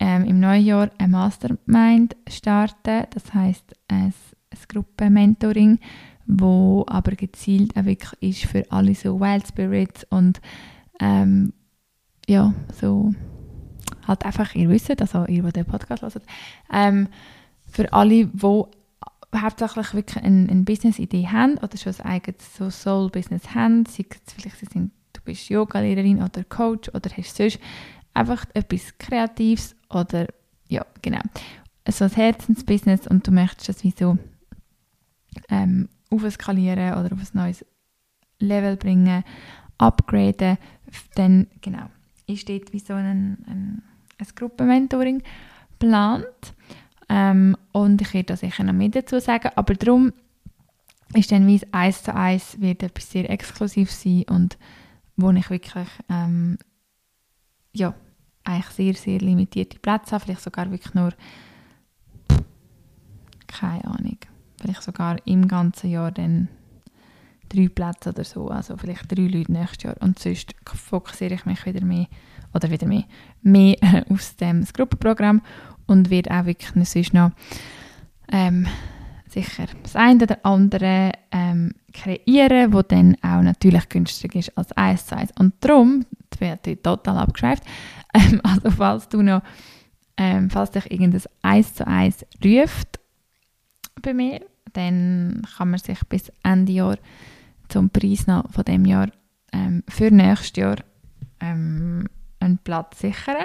ähm, 0.00 0.24
im 0.24 0.40
neuen 0.40 0.64
Jahr 0.64 0.90
ein 0.98 1.10
Mastermind 1.10 2.16
starten, 2.28 3.06
das 3.10 3.34
heißt 3.34 3.74
ein, 3.88 4.14
ein 4.50 4.58
Gruppenmentoring, 4.68 5.78
wo 6.26 6.84
aber 6.88 7.12
gezielt 7.12 7.76
auch 7.76 7.84
wirklich 7.84 8.42
ist 8.42 8.50
für 8.50 8.64
alle 8.70 8.94
so 8.94 9.18
Wild 9.20 9.46
Spirits 9.48 10.06
und 10.10 10.40
ähm, 11.00 11.52
ja, 12.28 12.52
so 12.72 13.12
halt 14.06 14.24
einfach, 14.24 14.54
ihr 14.54 14.68
wisst, 14.68 15.00
also 15.00 15.24
ihr, 15.26 15.42
die 15.42 15.52
den 15.52 15.64
Podcast 15.64 16.02
hört, 16.02 16.22
ähm, 16.72 17.08
für 17.66 17.92
alle, 17.92 18.26
die 18.26 18.62
hauptsächlich 19.36 19.94
wirklich 19.94 20.24
eine, 20.24 20.48
eine 20.50 20.62
Business-Idee 20.62 21.28
haben 21.28 21.58
oder 21.58 21.76
schon 21.76 21.94
ein 22.00 22.06
eigenes 22.06 22.56
so 22.56 22.70
Soul-Business 22.70 23.54
haben, 23.54 23.84
sei 23.86 24.06
es 24.08 24.32
vielleicht, 24.34 24.58
sie 24.58 24.66
sind, 24.66 24.92
du 25.12 25.20
bist 25.22 25.48
Yoga-Lehrerin 25.48 26.22
oder 26.22 26.44
Coach 26.44 26.88
oder 26.94 27.10
hast 27.16 27.36
sonst 27.36 27.58
einfach 28.14 28.44
etwas 28.54 28.96
Kreatives 28.98 29.76
oder 29.90 30.26
ja, 30.68 30.84
genau, 31.02 31.20
so 31.88 32.04
ein 32.04 32.10
Herzensbusiness 32.10 33.06
und 33.06 33.26
du 33.26 33.30
möchtest 33.30 33.68
das 33.68 33.84
wie 33.84 33.94
so 33.96 34.18
ähm, 35.48 35.88
aufskalieren 36.10 36.94
oder 36.94 37.12
auf 37.12 37.20
ein 37.20 37.28
neues 37.32 37.64
Level 38.38 38.76
bringen, 38.76 39.24
upgraden, 39.78 40.58
dann 41.14 41.46
genau, 41.60 41.88
ist 42.26 42.48
dort 42.48 42.72
wie 42.72 42.78
so 42.78 42.94
ein, 42.94 43.38
ein, 43.46 43.82
ein 44.18 44.26
Gruppenmentoring 44.34 45.22
geplant. 45.78 46.54
Ähm, 47.08 47.56
und 47.72 48.02
ich 48.02 48.12
werde 48.12 48.26
da 48.26 48.36
sicher 48.36 48.64
noch 48.64 48.74
mehr 48.74 48.90
dazu 48.90 49.18
sagen, 49.18 49.50
aber 49.54 49.74
darum 49.74 50.12
ist 51.14 51.32
dann 51.32 51.46
wie 51.46 51.60
eins 51.72 52.02
zu 52.02 52.14
eins 52.14 52.60
wird 52.60 52.82
etwas 52.82 53.10
sehr 53.10 53.30
exklusiv 53.30 53.90
sein 53.90 54.24
und 54.28 54.58
wo 55.16 55.30
ich 55.30 55.48
wirklich 55.48 55.88
ähm, 56.10 56.58
ja, 57.72 57.94
eigentlich 58.48 58.66
sehr, 58.74 58.94
sehr 58.94 59.18
limitierte 59.20 59.78
Plätze 59.78 60.12
habe, 60.12 60.24
vielleicht 60.24 60.42
sogar 60.42 60.70
wirklich 60.70 60.94
nur 60.94 61.12
keine 63.46 63.84
Ahnung, 63.84 64.18
vielleicht 64.60 64.82
sogar 64.82 65.16
im 65.26 65.48
ganzen 65.48 65.90
Jahr 65.90 66.12
dann 66.12 66.48
drei 67.48 67.68
Plätze 67.68 68.10
oder 68.10 68.24
so, 68.24 68.48
also 68.48 68.76
vielleicht 68.76 69.10
drei 69.10 69.22
Leute 69.22 69.52
nächstes 69.52 69.84
Jahr. 69.84 69.96
Und 70.00 70.18
sonst 70.18 70.54
fokussiere 70.64 71.34
ich 71.34 71.46
mich 71.46 71.64
wieder 71.66 71.84
mehr 71.84 72.06
oder 72.54 72.70
wieder 72.70 72.86
mehr, 72.86 73.04
mehr 73.42 73.76
aus 74.10 74.36
dem 74.36 74.64
Gruppenprogramm 74.64 75.42
und 75.86 76.10
werde 76.10 76.30
auch 76.30 76.44
wirklich 76.44 76.70
sonst 76.84 77.14
noch 77.14 77.32
ähm, 78.30 78.66
sicher 79.26 79.64
das 79.82 79.96
eine 79.96 80.24
oder 80.24 80.38
andere 80.42 81.12
ähm, 81.32 81.72
kreieren, 81.92 82.72
wo 82.72 82.82
dann 82.82 83.16
auch 83.22 83.42
natürlich 83.42 83.88
günstig 83.88 84.34
ist 84.34 84.56
als 84.56 84.72
1 84.72 85.06
zu 85.06 85.16
1. 85.16 85.32
Und 85.38 85.54
darum, 85.60 86.04
das 86.30 86.40
wird 86.40 86.82
total 86.82 87.18
abgeschweift, 87.18 87.64
ähm, 88.18 88.40
also 88.44 88.70
falls 88.70 89.08
du 89.08 89.22
noch, 89.22 89.42
ähm, 90.16 90.50
falls 90.50 90.70
dich 90.70 90.90
irgendein 90.90 91.22
1 91.42 91.74
zu 91.74 91.86
1 91.86 92.26
ruft 92.44 92.98
bei 94.02 94.14
mir, 94.14 94.40
dann 94.72 95.42
kann 95.56 95.70
man 95.70 95.80
sich 95.80 96.00
bis 96.08 96.32
Ende 96.42 96.72
Jahr 96.72 96.98
zum 97.68 97.90
Preis 97.90 98.26
noch 98.26 98.50
von 98.50 98.64
dem 98.64 98.84
Jahr 98.84 99.08
ähm, 99.52 99.82
für 99.88 100.10
nächstes 100.10 100.56
Jahr 100.56 100.76
ähm, 101.40 102.08
einen 102.40 102.58
Platz 102.58 103.00
sichern. 103.00 103.44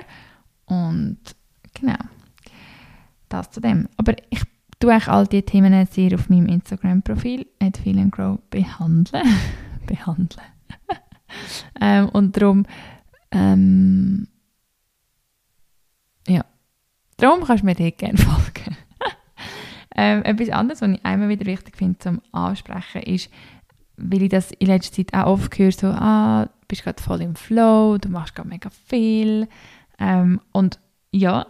Und 0.66 1.20
genau, 1.74 1.98
das 3.30 3.52
zu 3.52 3.60
dem. 3.60 3.90
Aber 3.98 4.16
ich 4.30 4.44
tue 4.80 4.92
eigentlich 4.92 5.08
all 5.08 5.28
diese 5.28 5.44
Themen 5.44 5.86
sehr 5.88 6.14
auf 6.16 6.30
meinem 6.30 6.48
Instagram-Profil, 6.48 7.46
at 7.60 7.80
Grow, 8.12 8.40
behandeln. 8.50 9.28
behandeln. 9.88 10.48
ähm, 11.82 12.10
und 12.10 12.38
darum, 12.38 12.66
ähm, 13.32 14.28
ja, 16.28 16.46
darum 17.18 17.44
kannst 17.44 17.64
du 17.64 17.66
mir 17.66 17.76
dort 17.76 17.98
gerne 17.98 18.18
folgen. 18.18 18.78
ähm, 19.96 20.24
etwas 20.24 20.50
anderes, 20.50 20.82
was 20.82 20.90
ich 20.90 21.06
einmal 21.06 21.30
wieder 21.30 21.46
wichtig 21.46 21.78
finde 21.78 22.00
zum 22.00 22.22
Ansprechen, 22.32 23.04
ist, 23.04 23.30
weil 23.98 24.24
ich 24.24 24.30
das 24.30 24.52
in 24.52 24.68
letzter 24.68 24.96
Zeit 24.96 25.14
auch 25.14 25.34
oft 25.34 25.58
höre, 25.58 25.72
so, 25.72 25.88
ah, 25.88 26.46
du 26.46 26.68
bist 26.68 26.84
gerade 26.84 27.02
voll 27.02 27.22
im 27.22 27.36
Flow, 27.36 27.98
du 27.98 28.10
machst 28.10 28.36
gerade 28.36 28.50
mega 28.50 28.70
viel. 28.70 29.48
Ähm, 30.00 30.42
und 30.52 30.80
ja, 31.12 31.46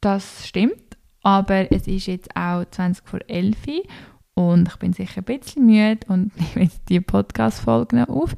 das 0.00 0.46
stimmt, 0.46 0.96
aber 1.22 1.72
es 1.72 1.86
ist 1.86 2.06
jetzt 2.06 2.34
auch 2.36 2.64
20 2.70 3.08
vor 3.08 3.20
11 3.28 3.56
und 4.34 4.68
ich 4.68 4.76
bin 4.76 4.92
sicher 4.92 5.22
ein 5.22 5.24
bisschen 5.24 5.66
müde 5.66 6.06
und 6.08 6.32
ich 6.36 6.48
nehme 6.54 6.64
jetzt 6.66 6.88
die 6.88 7.00
Podcast-Folge 7.00 7.96
noch 7.96 8.08
auf. 8.08 8.36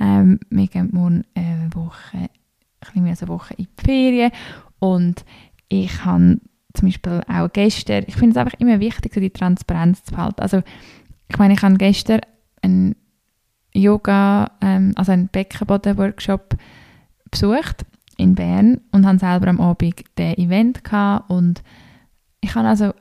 Ähm, 0.00 0.38
wir 0.50 0.68
gehen 0.68 0.90
morgen 0.92 1.24
eine 1.34 1.70
Woche, 1.74 2.30
bisschen 2.80 3.02
mehr 3.02 3.12
als 3.12 3.22
eine 3.22 3.30
Woche 3.30 3.54
in 3.54 3.66
die 3.66 3.84
Ferien 3.84 4.30
und 4.78 5.24
ich 5.68 6.04
habe 6.04 6.40
zum 6.74 6.88
Beispiel 6.88 7.22
auch 7.28 7.52
gestern, 7.52 8.04
ich 8.06 8.16
finde 8.16 8.30
es 8.30 8.36
einfach 8.36 8.58
immer 8.60 8.80
wichtig, 8.80 9.12
so 9.14 9.20
die 9.20 9.30
Transparenz 9.30 10.04
zu 10.04 10.14
behalten. 10.14 10.40
Also 10.40 10.62
ich 11.28 11.38
meine, 11.38 11.54
ich 11.54 11.62
habe 11.62 11.76
gestern 11.76 12.20
einen 12.62 12.96
Yoga, 13.74 14.52
ähm, 14.60 14.92
also 14.96 15.12
einen 15.12 15.28
Beckenboden-Workshop 15.28 16.56
besucht 17.30 17.84
in 18.16 18.34
Bern 18.34 18.80
und 18.92 19.06
habe 19.06 19.18
selber 19.18 19.48
am 19.48 19.60
Abend 19.60 20.04
den 20.18 20.38
Event 20.38 20.84
gehabt 20.84 21.30
und 21.30 21.62
ich 22.40 22.54
habe 22.54 22.68
also, 22.68 22.92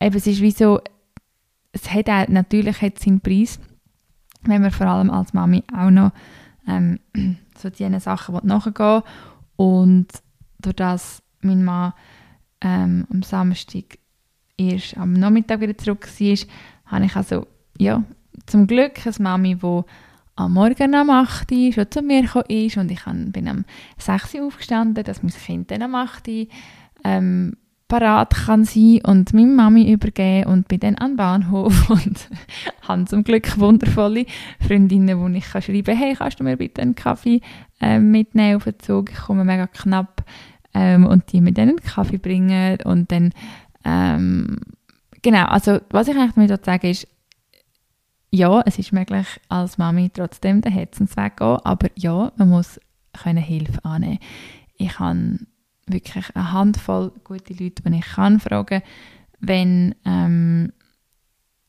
eben, 0.00 0.16
es 0.16 0.26
ist 0.26 0.40
wie 0.40 0.50
so, 0.50 0.80
es 1.72 1.92
hat 1.92 2.08
auch, 2.08 2.28
natürlich 2.28 2.80
hat 2.82 2.98
seinen 2.98 3.20
Preis, 3.20 3.58
wenn 4.42 4.62
man 4.62 4.70
vor 4.70 4.86
allem 4.86 5.10
als 5.10 5.32
Mami 5.32 5.62
auch 5.76 5.90
noch 5.90 6.12
ähm, 6.66 6.98
so 7.58 7.70
diese 7.70 8.00
Sachen 8.00 8.38
nachgehen. 8.42 9.02
Und 9.56 10.08
durch 10.60 10.76
das 10.76 11.22
mein 11.40 11.64
Mann 11.64 11.92
ähm, 12.60 13.06
am 13.10 13.22
Samstag 13.22 13.98
erst 14.56 14.96
am 14.96 15.12
Nachmittag 15.12 15.60
wieder 15.60 15.76
zurück 15.76 16.08
war, 16.08 16.46
habe 16.86 17.04
ich 17.04 17.16
also 17.16 17.46
ja, 17.78 18.02
zum 18.46 18.66
Glück 18.66 19.06
eine 19.06 19.14
Mami, 19.18 19.56
die 19.56 19.82
am 20.36 20.52
Morgen 20.52 20.94
um 20.94 21.10
8 21.10 21.52
Uhr 21.52 21.72
schon 21.72 21.90
zu 21.90 22.02
mir 22.02 22.22
gekommen 22.22 22.44
ist. 22.48 22.76
Und 22.76 22.90
ich 22.90 23.04
bin 23.04 23.48
am 23.48 23.64
6 23.98 24.34
Uhr 24.34 24.46
aufgestanden, 24.46 25.04
dass 25.04 25.22
mein 25.22 25.32
Kind 25.32 25.70
dann 25.70 25.82
am 25.82 25.94
8 25.94 26.28
Uhr 26.28 26.46
ähm, 27.04 27.56
parat 27.94 28.34
kann 28.34 28.64
sein 28.64 29.00
und 29.04 29.32
meine 29.32 29.52
Mami 29.52 29.92
übergeben 29.92 30.50
und 30.50 30.66
bin 30.66 30.80
dann 30.80 30.98
am 30.98 31.14
Bahnhof 31.14 31.90
und 31.90 32.28
habe 32.82 33.04
zum 33.04 33.22
Glück 33.22 33.56
wundervolle 33.58 34.26
Freundinnen, 34.60 35.20
wo 35.20 35.28
ich 35.28 35.44
kann 35.44 35.62
schreiben 35.62 35.96
hey, 35.96 36.14
kannst 36.14 36.40
du 36.40 36.44
mir 36.44 36.56
bitte 36.56 36.82
einen 36.82 36.96
Kaffee 36.96 37.40
äh, 37.80 38.00
mitnehmen 38.00 38.56
auf 38.56 38.64
den 38.64 38.80
Zug? 38.80 39.12
Ich 39.12 39.18
komme 39.18 39.44
mega 39.44 39.68
knapp 39.68 40.24
ähm, 40.74 41.06
und 41.06 41.30
die 41.32 41.40
mir 41.40 41.52
dann 41.52 41.68
einen 41.68 41.80
Kaffee 41.80 42.18
bringen 42.18 42.78
und 42.84 43.12
dann 43.12 43.30
ähm, 43.84 44.58
genau, 45.22 45.44
also 45.44 45.78
was 45.90 46.08
ich 46.08 46.16
eigentlich 46.16 46.48
damit 46.48 46.64
sagen 46.64 46.90
ist, 46.90 47.06
ja, 48.30 48.60
es 48.66 48.80
ist 48.80 48.92
möglich, 48.92 49.26
als 49.48 49.78
Mami 49.78 50.10
trotzdem 50.12 50.62
den 50.62 50.72
Herzensweg 50.72 51.36
gehen, 51.36 51.58
aber 51.62 51.88
ja, 51.94 52.32
man 52.36 52.48
muss 52.48 52.80
können 53.12 53.38
Hilfe 53.44 53.84
annehmen. 53.84 54.18
Ich 54.76 54.98
habe 54.98 55.38
wirklich 55.86 56.34
eine 56.34 56.52
Handvoll 56.52 57.12
gute 57.24 57.54
Leute, 57.54 57.82
die 57.82 57.98
ich 57.98 58.06
kann 58.06 58.40
fragen 58.40 58.82
wenn, 59.46 59.94
ähm, 60.04 60.72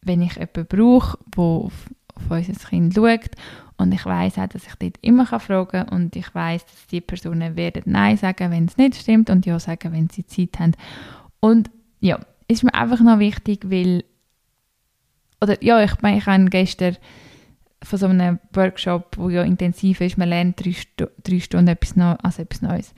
wenn 0.02 0.22
ich 0.22 0.34
jemanden 0.34 0.66
brauche, 0.68 1.18
der 1.36 1.44
auf, 1.44 1.90
auf 2.14 2.30
unser 2.30 2.54
Kind 2.54 2.94
schaut 2.94 3.32
und 3.78 3.94
ich 3.94 4.06
weiß 4.06 4.38
auch, 4.38 4.48
dass 4.48 4.68
ich 4.68 4.76
dort 4.76 4.98
immer 5.02 5.26
fragen 5.26 5.86
kann 5.86 5.90
und 5.90 6.16
ich 6.16 6.34
weiß, 6.34 6.66
dass 6.66 6.88
die 6.88 7.02
Personen 7.02 7.56
werden 7.56 7.84
Nein 7.86 8.18
sagen, 8.18 8.52
wenn 8.52 8.66
es 8.66 8.78
nicht 8.78 8.96
stimmt 8.96 9.30
und 9.30 9.46
Ja 9.46 9.60
sagen, 9.60 9.92
wenn 9.92 10.10
sie 10.10 10.26
Zeit 10.26 10.60
haben. 10.60 10.74
Und 11.40 11.70
ja, 12.00 12.20
ist 12.48 12.64
mir 12.64 12.74
einfach 12.74 13.02
noch 13.02 13.20
wichtig, 13.20 13.70
weil 13.70 14.04
oder 15.42 15.62
ja, 15.62 15.84
ich 15.84 16.02
meine, 16.02 16.18
ich 16.18 16.26
habe 16.26 16.46
gestern 16.46 16.98
von 17.84 18.00
so 18.00 18.08
einem 18.08 18.40
Workshop, 18.54 19.18
wo 19.18 19.30
ja 19.30 19.44
intensiv 19.44 20.02
ist, 20.02 20.18
man 20.18 20.30
lernt 20.30 20.64
drei, 20.64 20.72
Stu 20.72 21.06
drei 21.24 21.40
Stunden 21.40 21.68
etwas, 21.68 21.96
Neu 21.96 22.16
also 22.24 22.42
etwas 22.42 22.62
Neues. 22.62 22.94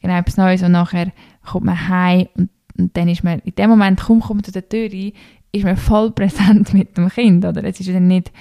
Genau, 0.00 0.18
etwas 0.18 0.36
Neues 0.36 0.62
und 0.62 0.72
nachher 0.72 1.12
kommt 1.44 1.66
man 1.66 1.88
heim 1.88 2.28
und, 2.34 2.50
und 2.78 2.96
dann 2.96 3.08
ist 3.08 3.24
man, 3.24 3.40
in 3.40 3.54
dem 3.54 3.70
Moment, 3.70 4.00
kaum 4.00 4.20
kommt 4.20 4.38
man 4.38 4.44
zu 4.44 4.52
der 4.52 4.68
Tür 4.68 4.90
rein, 4.90 5.12
ist 5.52 5.64
man 5.64 5.76
voll 5.76 6.10
präsent 6.12 6.72
mit 6.74 6.96
dem 6.96 7.08
Kind, 7.08 7.44
oder? 7.44 7.62
Es 7.64 7.80
ist 7.80 7.88
dann 7.88 8.08
nicht, 8.08 8.32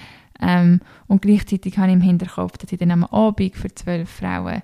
ähm, 0.41 0.79
und 1.07 1.21
gleichzeitig 1.21 1.77
habe 1.77 1.89
ich 1.89 1.93
im 1.93 2.01
Hinterkopf, 2.01 2.57
dass 2.57 2.71
ich 2.71 2.79
dann 2.79 2.91
am 2.91 3.03
Abend 3.03 3.55
für 3.55 3.73
zwölf 3.73 4.09
Frauen, 4.09 4.61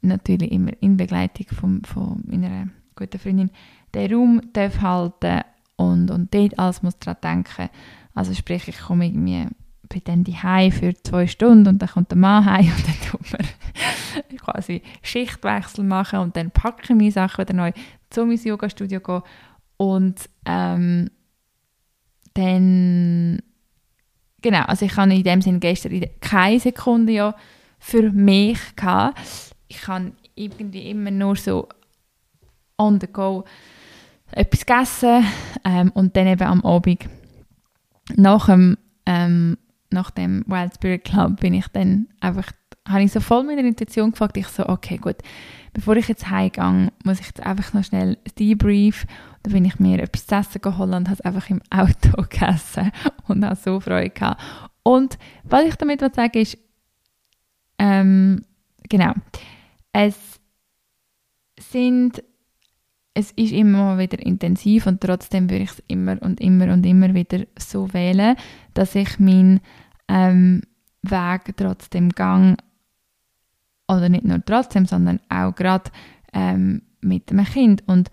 natürlich 0.00 0.50
immer 0.50 0.72
in 0.80 0.96
Begleitung 0.96 1.46
von, 1.56 1.82
von 1.84 2.22
meiner 2.26 2.68
guten 2.96 3.18
Freundin, 3.18 3.50
den 3.94 4.12
Raum 4.12 4.42
darf 4.52 4.80
halten 4.80 5.42
und, 5.76 6.10
und 6.10 6.34
dort 6.34 6.58
alles 6.58 6.82
muss 6.82 6.98
daran 6.98 7.20
denken. 7.22 7.70
Also 8.14 8.34
sprich, 8.34 8.66
ich 8.68 8.78
komme 8.78 9.06
irgendwie 9.06 9.46
bin 9.92 10.24
dann 10.24 10.42
heim 10.42 10.72
für 10.72 10.94
zwei 11.02 11.26
Stunden 11.26 11.68
und 11.68 11.82
dann 11.82 11.88
kommt 11.88 12.10
der 12.10 12.18
Mann 12.18 12.44
heim 12.44 12.72
und 12.76 12.86
dann 12.86 13.10
tut 13.10 13.32
man 13.32 14.36
quasi 14.38 14.82
Schichtwechsel 15.02 15.84
machen 15.84 16.20
und 16.20 16.36
dann 16.36 16.50
packe 16.50 16.82
ich 16.84 16.90
meine 16.90 17.10
Sachen 17.10 17.42
wieder 17.42 17.54
neu 17.54 17.72
zu 18.10 18.24
meinem 18.24 18.42
Yoga-Studio 18.42 19.00
gehen 19.00 19.22
und 19.76 20.28
ähm, 20.46 21.10
dann 22.34 23.42
genau, 24.40 24.62
also 24.62 24.86
ich 24.86 24.96
habe 24.96 25.14
in 25.14 25.22
dem 25.22 25.42
Sinne 25.42 25.58
gestern 25.58 26.00
keine 26.20 26.60
Sekunde 26.60 27.12
ja 27.12 27.34
für 27.78 28.10
mich 28.10 28.58
gehabt. 28.76 29.18
Ich 29.68 29.86
habe 29.88 30.12
irgendwie 30.34 30.88
immer 30.88 31.10
nur 31.10 31.36
so 31.36 31.68
on 32.78 33.00
the 33.00 33.06
go 33.06 33.44
etwas 34.30 34.64
gegessen 34.64 35.26
ähm, 35.64 35.90
und 35.94 36.16
dann 36.16 36.26
eben 36.26 36.46
am 36.46 36.64
Abend 36.64 37.06
nach 38.16 38.46
dem 38.46 38.78
ähm, 39.04 39.58
nach 39.92 40.10
dem 40.10 40.44
Wild 40.46 40.74
Spirit 40.74 41.04
Club 41.04 41.40
bin 41.40 41.54
ich 41.54 41.68
dann 41.68 42.08
einfach, 42.20 42.50
habe 42.88 43.02
ich 43.02 43.12
so 43.12 43.20
voll 43.20 43.44
mit 43.44 43.58
der 43.58 43.64
Intention 43.64 44.10
gefragt, 44.10 44.36
ich 44.36 44.48
so, 44.48 44.68
okay, 44.68 44.96
gut, 44.96 45.16
bevor 45.72 45.96
ich 45.96 46.08
jetzt 46.08 46.28
heimgehe, 46.30 46.92
muss 47.04 47.20
ich 47.20 47.26
jetzt 47.26 47.42
einfach 47.42 47.72
noch 47.72 47.84
schnell 47.84 48.18
debrief. 48.38 49.06
Da 49.42 49.50
bin 49.50 49.64
ich 49.64 49.78
mir 49.78 50.00
etwas 50.00 50.26
zu 50.26 50.34
essen 50.34 50.60
geholt 50.60 50.94
und 50.94 51.08
habe 51.08 51.14
es 51.14 51.20
einfach 51.20 51.50
im 51.50 51.60
Auto 51.70 52.22
gegessen 52.22 52.92
und 53.28 53.44
habe 53.44 53.56
so 53.56 53.80
Freude 53.80 54.10
gehabt. 54.10 54.42
Und 54.82 55.18
was 55.44 55.64
ich 55.64 55.76
damit 55.76 56.00
sagen 56.00 56.38
ist, 56.38 56.58
ähm, 57.78 58.44
genau, 58.88 59.12
es 59.92 60.16
sind 61.58 62.22
es 63.14 63.30
ist 63.32 63.52
immer 63.52 63.98
wieder 63.98 64.18
intensiv 64.18 64.86
und 64.86 65.00
trotzdem 65.00 65.50
würde 65.50 65.64
ich 65.64 65.70
es 65.70 65.82
immer 65.86 66.20
und 66.22 66.40
immer 66.40 66.72
und 66.72 66.86
immer 66.86 67.14
wieder 67.14 67.44
so 67.58 67.92
wählen, 67.92 68.36
dass 68.74 68.94
ich 68.94 69.18
meinen 69.18 69.60
ähm, 70.08 70.62
Weg 71.02 71.56
trotzdem 71.56 72.10
gang 72.10 72.58
oder 73.88 74.08
nicht 74.08 74.24
nur 74.24 74.42
trotzdem, 74.44 74.86
sondern 74.86 75.20
auch 75.28 75.54
gerade 75.54 75.90
ähm, 76.32 76.82
mit 77.00 77.30
dem 77.30 77.44
Kind. 77.44 77.82
Und 77.86 78.10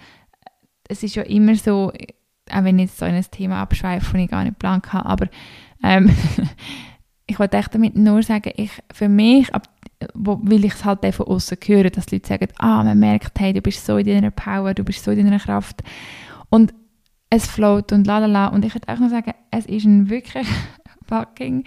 es 0.90 1.04
ist 1.04 1.16
ja 1.16 1.24
immer 1.24 1.56
so, 1.56 1.94
auch 2.52 2.64
wenn 2.64 2.80
ich 2.80 2.90
jetzt 2.90 2.98
so 2.98 3.06
in 3.06 3.16
ein 3.16 3.26
Thema 3.32 3.62
abschweife, 3.62 4.14
das 4.14 4.22
ich 4.22 4.30
gar 4.30 4.44
nicht 4.44 4.56
geplant 4.56 4.92
habe, 4.92 5.06
aber 5.06 5.28
ähm, 5.84 6.14
ich 7.28 7.40
wollte 7.40 7.58
echt 7.58 7.74
damit 7.74 7.96
nur 7.96 8.24
sagen, 8.24 8.52
ich, 8.56 8.72
für 8.92 9.08
mich, 9.08 9.54
ab 9.54 9.70
weil 10.14 10.66
ich 10.66 10.74
es 10.74 10.86
halt 10.86 11.14
von 11.14 11.28
außen 11.28 11.58
höre, 11.66 11.90
dass 11.90 12.06
die 12.06 12.16
Leute 12.16 12.28
sagen, 12.28 12.48
ah, 12.58 12.84
man 12.84 13.00
merkt, 13.00 13.40
hey, 13.40 13.54
du 13.54 13.62
bist 13.62 13.86
so 13.86 13.98
in 13.98 14.08
deiner 14.08 14.32
Power, 14.32 14.74
du 14.74 14.84
bist 14.84 15.04
so 15.04 15.12
in 15.12 15.26
deiner 15.26 15.40
Kraft. 15.40 15.82
Und 16.50 16.74
es 17.30 17.48
float 17.48 17.92
und 17.92 18.08
lalala 18.08 18.48
und 18.48 18.66
ich 18.66 18.74
würde 18.74 18.88
auch 18.88 19.00
noch 19.00 19.10
sagen, 19.10 19.34
es 19.52 19.66
ist 19.66 19.86
ein 19.86 20.10
wirklich 20.10 20.48
fucking 21.08 21.64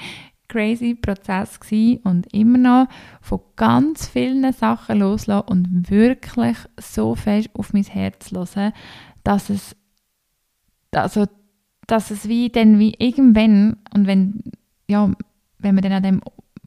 crazy 0.49 0.95
Prozess 0.95 1.61
gewesen 1.61 2.03
und 2.05 2.33
immer 2.35 2.59
noch 2.59 2.89
von 3.21 3.41
ganz 3.57 4.09
vielen 4.09 4.53
Sachen 4.53 4.99
loslassen 4.99 5.49
und 5.49 5.91
wirklich 5.91 6.57
so 6.79 7.15
fest 7.15 7.51
auf 7.55 7.73
mein 7.73 7.85
Herz 7.85 8.33
hören, 8.33 8.73
dass 9.25 9.51
es 9.51 9.77
also 10.95 11.27
dass 11.87 12.11
es 12.11 12.29
wie 12.29 12.51
dann 12.51 12.79
wie 12.79 12.95
irgendwann 12.99 13.79
und 13.95 14.07
wenn 14.07 14.43
ja 14.89 15.11
wenn 15.59 15.75
man 15.75 15.83
dann 15.83 15.93
an 15.93 16.03
dem 16.03 16.21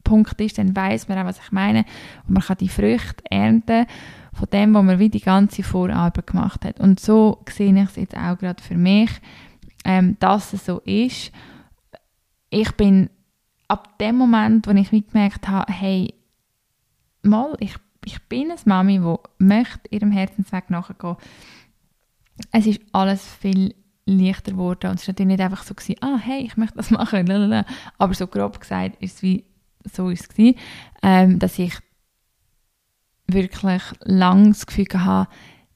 Punkt 0.06 0.40
ist, 0.40 0.58
dann 0.58 0.74
weiß 0.74 1.08
man 1.08 1.18
auch, 1.18 1.24
was 1.24 1.38
ich 1.38 1.52
meine. 1.52 1.84
Und 2.26 2.34
man 2.34 2.42
kann 2.42 2.56
die 2.58 2.68
Früchte 2.68 3.24
ernten 3.28 3.86
von 4.32 4.48
dem, 4.52 4.74
was 4.74 4.84
man 4.84 4.98
wie 4.98 5.08
die 5.08 5.20
ganze 5.20 5.62
Vorarbeit 5.62 6.26
gemacht 6.26 6.64
hat. 6.64 6.78
Und 6.78 7.00
so 7.00 7.42
sehe 7.50 7.74
ich 7.74 7.88
es 7.90 7.96
jetzt 7.96 8.16
auch 8.16 8.38
gerade 8.38 8.62
für 8.62 8.76
mich, 8.76 9.10
ähm, 9.84 10.16
dass 10.20 10.52
es 10.52 10.64
so 10.64 10.78
ist. 10.80 11.32
Ich 12.50 12.70
bin 12.72 13.10
ab 13.68 13.98
dem 13.98 14.16
Moment, 14.16 14.66
wo 14.66 14.70
ich 14.70 14.90
gemerkt 14.90 15.48
habe, 15.48 15.72
hey, 15.72 16.14
mal, 17.22 17.56
ich, 17.58 17.74
ich 18.04 18.22
bin 18.28 18.50
eine 18.50 18.60
Mami, 18.64 19.00
die 19.00 19.44
möchte 19.44 19.88
ihrem 19.90 20.12
Herzensweg 20.12 20.70
nachgehen. 20.70 21.16
Es 22.52 22.66
ist 22.66 22.80
alles 22.92 23.26
viel 23.40 23.74
leichter 24.04 24.52
geworden 24.52 24.90
und 24.90 25.00
es 25.00 25.08
war 25.08 25.12
natürlich 25.12 25.32
nicht 25.32 25.40
einfach 25.40 25.64
so, 25.64 25.74
gewesen, 25.74 25.96
ah, 26.00 26.16
hey, 26.16 26.42
ich 26.42 26.56
möchte 26.56 26.76
das 26.76 26.90
machen, 26.90 27.26
lalala. 27.26 27.64
aber 27.98 28.14
so 28.14 28.28
grob 28.28 28.60
gesagt 28.60 29.02
ist 29.02 29.16
es 29.16 29.22
wie 29.22 29.44
so 29.92 30.10
ist 30.10 30.28
es 30.38 30.54
ähm, 31.02 31.38
dass 31.38 31.58
ich 31.58 31.74
wirklich 33.28 33.82
lange 34.00 34.48
das 34.48 34.66
Gefühl 34.66 34.86
hatte, 34.94 35.30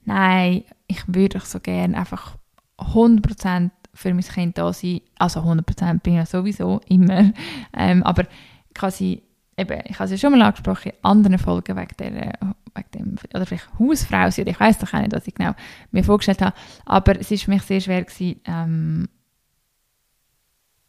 nein, 0.04 0.64
ich 0.86 1.02
würde 1.06 1.38
doch 1.38 1.44
so 1.44 1.60
gerne 1.60 1.96
einfach 1.96 2.36
100% 2.78 3.70
für 3.94 4.14
mein 4.14 4.24
Kind 4.24 4.58
da 4.58 4.72
sein. 4.72 5.00
Also 5.18 5.40
100% 5.40 6.00
bin 6.00 6.14
ich 6.14 6.18
ja 6.18 6.26
sowieso 6.26 6.80
immer. 6.88 7.32
Ähm, 7.72 8.02
aber 8.02 8.26
quasi, 8.74 9.22
eben, 9.56 9.80
ich 9.84 9.94
habe 9.94 10.04
es 10.04 10.10
ja 10.10 10.18
schon 10.18 10.32
mal 10.36 10.42
angesprochen, 10.42 10.90
in 10.90 11.04
anderen 11.04 11.38
Folgen 11.38 11.76
wegen, 11.76 11.96
der, 11.98 12.32
wegen 12.74 12.90
dem, 12.94 13.16
oder 13.32 13.46
vielleicht 13.46 13.68
Hausfrau 13.78 14.30
sein, 14.30 14.48
ich 14.48 14.58
weiß 14.58 14.78
doch 14.78 14.92
auch 14.92 14.98
nicht, 14.98 15.12
was 15.12 15.26
ich 15.26 15.34
genau 15.34 15.52
mir 15.92 16.04
vorgestellt 16.04 16.42
habe. 16.42 16.56
Aber 16.84 17.18
es 17.18 17.30
ist 17.30 17.44
für 17.44 17.50
mich 17.50 17.62
sehr 17.62 17.80
schwer 17.80 18.04
gewesen, 18.04 18.40
ähm, 18.44 19.08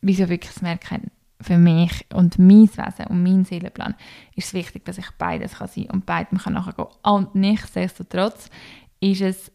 wieso 0.01 0.27
wirklich 0.27 0.53
zu 0.53 0.63
merken, 0.63 1.11
für 1.41 1.57
mich 1.57 2.05
und 2.13 2.39
mein 2.39 2.69
Wesen 2.69 3.05
und 3.09 3.23
mein 3.23 3.45
Seelenplan 3.45 3.95
ist 4.35 4.47
es 4.47 4.53
wichtig, 4.53 4.85
dass 4.85 4.97
ich 4.97 5.09
beides 5.17 5.55
kann 5.55 5.67
sein 5.67 5.89
und 5.91 6.05
beidem 6.05 6.37
kann 6.37 6.53
nachgehen. 6.53 6.87
Und 7.03 7.35
nichtsdestotrotz 7.35 8.49
ist 8.99 9.21
es 9.21 9.51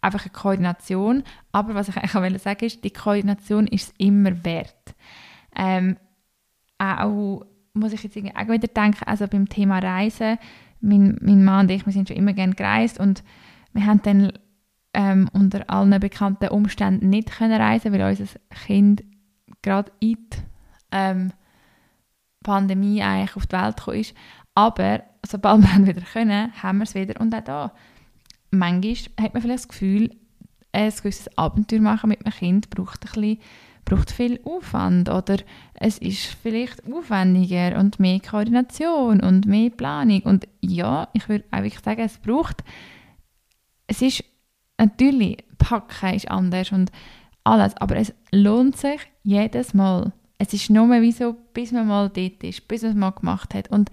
einfach 0.00 0.24
eine 0.24 0.32
Koordination. 0.32 1.24
Aber 1.52 1.74
was 1.74 1.88
ich 1.88 1.96
eigentlich 1.96 2.42
sagen 2.42 2.64
ist, 2.64 2.84
die 2.84 2.92
Koordination 2.92 3.66
ist 3.66 3.88
es 3.88 3.94
immer 3.98 4.44
wert. 4.44 4.94
Ähm, 5.54 5.96
auch 6.78 7.44
muss 7.74 7.92
ich 7.92 8.02
jetzt 8.02 8.16
auch 8.16 8.48
wieder 8.48 8.68
denken, 8.68 9.04
also 9.06 9.26
beim 9.26 9.48
Thema 9.48 9.78
Reisen, 9.78 10.38
mein, 10.80 11.18
mein 11.20 11.44
Mann 11.44 11.66
und 11.66 11.70
ich, 11.70 11.84
wir 11.86 11.92
sind 11.92 12.08
schon 12.08 12.16
immer 12.16 12.32
gerne 12.32 12.54
gereist 12.54 12.98
und 13.00 13.22
wir 13.72 13.86
haben 13.86 14.02
dann 14.02 14.32
ähm, 14.94 15.28
unter 15.32 15.68
allen 15.68 15.98
bekannten 16.00 16.48
Umständen 16.48 17.10
nicht 17.10 17.30
können 17.30 17.60
reisen, 17.60 17.92
weil 17.92 18.02
unser 18.02 18.26
Kind 18.66 19.04
gerade 19.66 19.92
in 20.00 20.16
die 20.16 20.38
ähm, 20.92 21.32
Pandemie 22.42 23.02
eigentlich 23.02 23.36
auf 23.36 23.46
die 23.46 23.56
Welt 23.56 23.76
gekommen 23.76 23.98
ist. 23.98 24.14
Aber 24.54 25.02
sobald 25.26 25.62
wir 25.62 25.86
wieder 25.94 26.06
können, 26.06 26.52
haben 26.62 26.78
wir 26.78 26.84
es 26.84 26.94
wieder. 26.94 27.20
Und 27.20 27.34
auch 27.34 27.44
da, 27.44 27.72
manchmal 28.50 28.94
hat 29.20 29.34
man 29.34 29.42
vielleicht 29.42 29.64
das 29.64 29.68
Gefühl, 29.68 30.10
ein 30.72 30.90
gewisses 30.90 31.36
Abenteuer 31.36 31.80
machen 31.80 32.08
mit 32.08 32.24
einem 32.24 32.34
Kind 32.34 32.70
braucht, 32.70 33.04
ein 33.04 33.12
bisschen, 33.12 33.38
braucht 33.84 34.10
viel 34.10 34.40
Aufwand 34.44 35.08
oder 35.08 35.38
es 35.74 35.98
ist 35.98 36.26
vielleicht 36.42 36.82
aufwendiger 36.92 37.78
und 37.78 37.98
mehr 37.98 38.20
Koordination 38.20 39.20
und 39.20 39.46
mehr 39.46 39.70
Planung. 39.70 40.20
Und 40.22 40.46
ja, 40.60 41.08
ich 41.12 41.28
würde 41.28 41.44
auch 41.50 41.62
wirklich 41.62 41.82
sagen, 41.82 42.02
es 42.02 42.18
braucht, 42.18 42.62
es 43.86 44.02
ist 44.02 44.22
natürlich, 44.78 45.38
Packen 45.58 46.14
ist 46.14 46.30
anders 46.30 46.72
und 46.72 46.92
alles, 47.42 47.76
aber 47.78 47.96
es 47.96 48.12
lohnt 48.32 48.76
sich 48.76 49.00
jedes 49.26 49.74
Mal. 49.74 50.12
Es 50.38 50.52
ist 50.52 50.70
nur 50.70 50.88
wie 51.02 51.12
so, 51.12 51.34
bis 51.52 51.72
man 51.72 51.88
mal 51.88 52.08
dort 52.08 52.42
ist, 52.44 52.68
bis 52.68 52.82
man 52.82 52.90
es 52.90 52.96
mal 52.96 53.10
gemacht 53.10 53.54
hat. 53.54 53.68
Und 53.70 53.90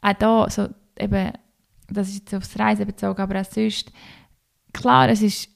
auch 0.00 0.12
da, 0.14 0.50
so 0.50 0.68
eben, 0.98 1.32
das 1.88 2.08
ist 2.08 2.20
jetzt 2.20 2.34
aufs 2.34 2.58
Reisen 2.58 2.86
bezogen, 2.86 3.20
aber 3.20 3.40
auch 3.40 3.44
sonst, 3.44 3.92
klar, 4.72 5.08
es 5.08 5.22
ist, 5.22 5.48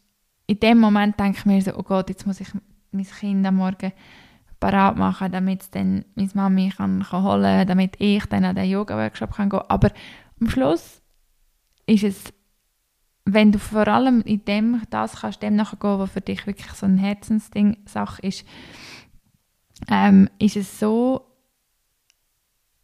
in 0.46 0.60
dem 0.60 0.78
Moment 0.78 1.18
denke 1.18 1.38
ich 1.38 1.46
mir 1.46 1.60
so, 1.60 1.76
oh 1.76 1.82
Gott, 1.82 2.08
jetzt 2.08 2.26
muss 2.26 2.40
ich 2.40 2.48
mein 2.92 3.04
Kind 3.04 3.46
am 3.46 3.56
Morgen 3.56 3.92
parat 4.60 4.96
machen, 4.96 5.32
damit 5.32 5.62
es 5.62 5.70
dann 5.70 6.04
meine 6.14 6.30
Mami 6.34 6.72
kann, 6.74 7.02
kann 7.02 7.22
holen 7.24 7.42
kann, 7.42 7.66
damit 7.66 7.96
ich 7.98 8.24
dann 8.26 8.44
an 8.44 8.54
den 8.54 8.70
Yoga-Workshop 8.70 9.34
kann 9.34 9.50
gehen. 9.50 9.60
Aber 9.68 9.90
am 10.40 10.48
Schluss 10.48 11.02
ist 11.86 12.04
es 12.04 12.32
wenn 13.26 13.50
du 13.50 13.58
vor 13.58 13.88
allem 13.88 14.22
in 14.22 14.44
dem 14.44 14.82
das 14.88 15.16
kannst, 15.20 15.42
dem 15.42 15.56
nachgehen, 15.56 15.98
was 15.98 16.12
für 16.12 16.20
dich 16.20 16.46
wirklich 16.46 16.70
so 16.72 16.86
ein 16.86 16.96
Herzensding 16.96 17.76
Sache 17.84 18.22
ist, 18.22 18.46
ähm, 19.90 20.28
ist 20.38 20.56
es 20.56 20.78
so 20.78 21.26